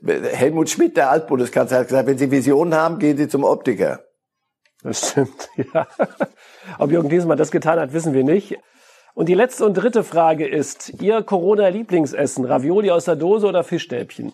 Helmut 0.06 0.70
Schmidt, 0.70 0.96
der 0.96 1.10
Altbundeskanzler, 1.10 1.80
hat 1.80 1.88
gesagt, 1.88 2.08
wenn 2.08 2.18
Sie 2.18 2.32
Visionen 2.32 2.76
haben, 2.76 3.00
gehen 3.00 3.18
Sie 3.18 3.28
zum 3.28 3.44
Optiker. 3.44 4.06
Das 4.84 5.12
stimmt, 5.12 5.50
ja. 5.74 5.88
Ob 6.78 6.92
Jürgen 6.92 7.10
Klinsmann 7.10 7.38
das 7.38 7.52
getan 7.52 7.80
hat, 7.80 7.94
wissen 7.94 8.14
wir 8.14 8.24
nicht. 8.24 8.58
Und 9.14 9.28
die 9.28 9.34
letzte 9.34 9.66
und 9.66 9.74
dritte 9.74 10.04
Frage 10.04 10.48
ist, 10.48 11.02
Ihr 11.02 11.24
Corona-Lieblingsessen, 11.24 12.46
Ravioli 12.46 12.92
aus 12.92 13.06
der 13.06 13.16
Dose 13.16 13.48
oder 13.48 13.64
Fischstäbchen? 13.64 14.34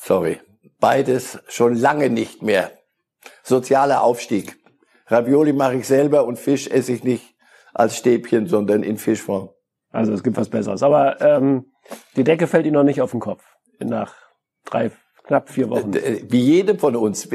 Sorry, 0.00 0.40
beides 0.80 1.40
schon 1.48 1.74
lange 1.74 2.08
nicht 2.08 2.42
mehr. 2.42 2.70
Sozialer 3.42 4.02
Aufstieg. 4.02 4.56
Ravioli 5.06 5.52
mache 5.52 5.76
ich 5.76 5.86
selber 5.86 6.24
und 6.24 6.38
Fisch 6.38 6.68
esse 6.68 6.92
ich 6.92 7.04
nicht 7.04 7.34
als 7.74 7.96
Stäbchen, 7.96 8.46
sondern 8.46 8.82
in 8.82 8.96
Fischform. 8.96 9.50
Also 9.90 10.12
es 10.12 10.22
gibt 10.22 10.36
was 10.36 10.48
Besseres. 10.48 10.82
Aber 10.82 11.20
ähm, 11.20 11.66
die 12.16 12.24
Decke 12.24 12.46
fällt 12.46 12.64
Ihnen 12.64 12.74
noch 12.74 12.84
nicht 12.84 13.02
auf 13.02 13.10
den 13.10 13.20
Kopf 13.20 13.44
nach 13.78 14.14
drei, 14.64 14.90
knapp 15.24 15.50
vier 15.50 15.68
Wochen. 15.68 15.92
Wie 15.92 16.40
jedem 16.40 16.78
von 16.78 16.96
uns. 16.96 17.28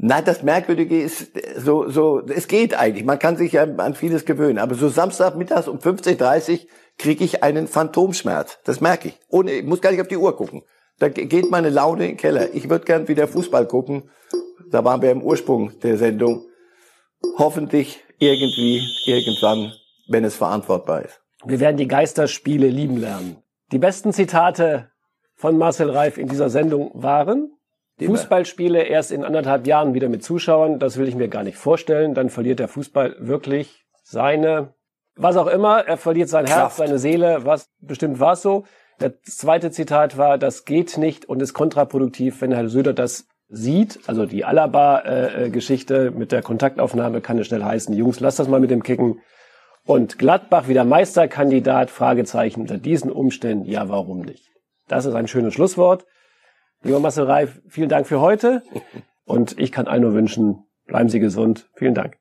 Nein, 0.00 0.24
das 0.24 0.44
Merkwürdige 0.44 1.02
ist, 1.02 1.32
so, 1.56 1.88
so, 1.88 2.20
es 2.20 2.46
geht 2.46 2.78
eigentlich. 2.78 3.04
Man 3.04 3.18
kann 3.18 3.36
sich 3.36 3.52
ja 3.52 3.64
an 3.64 3.94
vieles 3.94 4.24
gewöhnen. 4.24 4.58
Aber 4.58 4.76
so 4.76 4.88
Samstagmittags 4.88 5.66
um 5.66 5.78
15.30 5.78 6.52
Uhr 6.52 6.58
kriege 6.98 7.24
ich 7.24 7.42
einen 7.42 7.66
Phantomschmerz. 7.66 8.58
Das 8.64 8.80
merke 8.80 9.08
ich. 9.08 9.18
Ohne, 9.28 9.52
ich 9.52 9.64
muss 9.64 9.80
gar 9.80 9.90
nicht 9.90 10.00
auf 10.00 10.06
die 10.06 10.16
Uhr 10.16 10.36
gucken. 10.36 10.62
Da 11.00 11.08
geht 11.08 11.50
meine 11.50 11.68
Laune 11.68 12.04
in 12.04 12.10
den 12.12 12.16
Keller. 12.16 12.54
Ich 12.54 12.70
würde 12.70 12.84
gern 12.84 13.08
wieder 13.08 13.26
Fußball 13.26 13.66
gucken. 13.66 14.08
Da 14.70 14.84
waren 14.84 15.02
wir 15.02 15.10
im 15.10 15.22
Ursprung 15.22 15.78
der 15.80 15.96
Sendung. 15.96 16.46
Hoffentlich 17.36 18.00
irgendwie, 18.18 18.82
irgendwann, 19.04 19.72
wenn 20.08 20.24
es 20.24 20.36
verantwortbar 20.36 21.04
ist. 21.04 21.20
Wir 21.44 21.58
werden 21.58 21.76
die 21.76 21.88
Geisterspiele 21.88 22.68
lieben 22.68 22.98
lernen. 22.98 23.42
Die 23.72 23.78
besten 23.78 24.12
Zitate 24.12 24.90
von 25.34 25.58
Marcel 25.58 25.90
Reif 25.90 26.18
in 26.18 26.28
dieser 26.28 26.50
Sendung 26.50 26.90
waren 26.94 27.57
Fußballspiele 28.00 28.82
erst 28.82 29.12
in 29.12 29.24
anderthalb 29.24 29.66
Jahren 29.66 29.94
wieder 29.94 30.08
mit 30.08 30.22
Zuschauern. 30.22 30.78
Das 30.78 30.96
will 30.96 31.08
ich 31.08 31.16
mir 31.16 31.28
gar 31.28 31.42
nicht 31.42 31.56
vorstellen. 31.56 32.14
Dann 32.14 32.30
verliert 32.30 32.58
der 32.58 32.68
Fußball 32.68 33.16
wirklich 33.18 33.84
seine, 34.02 34.74
was 35.16 35.36
auch 35.36 35.48
immer. 35.48 35.86
Er 35.86 35.96
verliert 35.96 36.28
sein 36.28 36.44
Kraft. 36.44 36.58
Herz, 36.58 36.76
seine 36.76 36.98
Seele. 36.98 37.44
Was 37.44 37.68
bestimmt 37.80 38.20
war 38.20 38.34
es 38.34 38.42
so. 38.42 38.64
Das 38.98 39.12
zweite 39.24 39.70
Zitat 39.70 40.18
war, 40.18 40.38
das 40.38 40.64
geht 40.64 40.98
nicht 40.98 41.28
und 41.28 41.40
ist 41.40 41.54
kontraproduktiv, 41.54 42.40
wenn 42.40 42.52
Herr 42.52 42.68
Söder 42.68 42.92
das 42.92 43.26
sieht. 43.48 44.00
Also 44.06 44.26
die 44.26 44.44
Alaba-Geschichte 44.44 46.10
mit 46.10 46.32
der 46.32 46.42
Kontaktaufnahme 46.42 47.20
kann 47.20 47.38
es 47.38 47.46
schnell 47.46 47.64
heißen, 47.64 47.94
Jungs, 47.94 48.20
lasst 48.20 48.40
das 48.40 48.48
mal 48.48 48.60
mit 48.60 48.70
dem 48.70 48.82
Kicken. 48.82 49.20
Und 49.86 50.18
Gladbach 50.18 50.68
wieder 50.68 50.84
Meisterkandidat, 50.84 51.90
Fragezeichen 51.90 52.60
unter 52.60 52.76
diesen 52.76 53.10
Umständen, 53.10 53.64
ja, 53.64 53.88
warum 53.88 54.20
nicht? 54.20 54.50
Das 54.86 55.06
ist 55.06 55.14
ein 55.14 55.28
schönes 55.28 55.54
Schlusswort. 55.54 56.04
Lieber 56.82 57.00
Marcel 57.00 57.24
Reif, 57.24 57.60
vielen 57.68 57.88
Dank 57.88 58.06
für 58.06 58.20
heute. 58.20 58.62
Und 59.24 59.58
ich 59.58 59.72
kann 59.72 59.86
allen 59.86 60.02
nur 60.02 60.14
wünschen, 60.14 60.64
bleiben 60.86 61.08
Sie 61.08 61.20
gesund. 61.20 61.68
Vielen 61.74 61.94
Dank. 61.94 62.16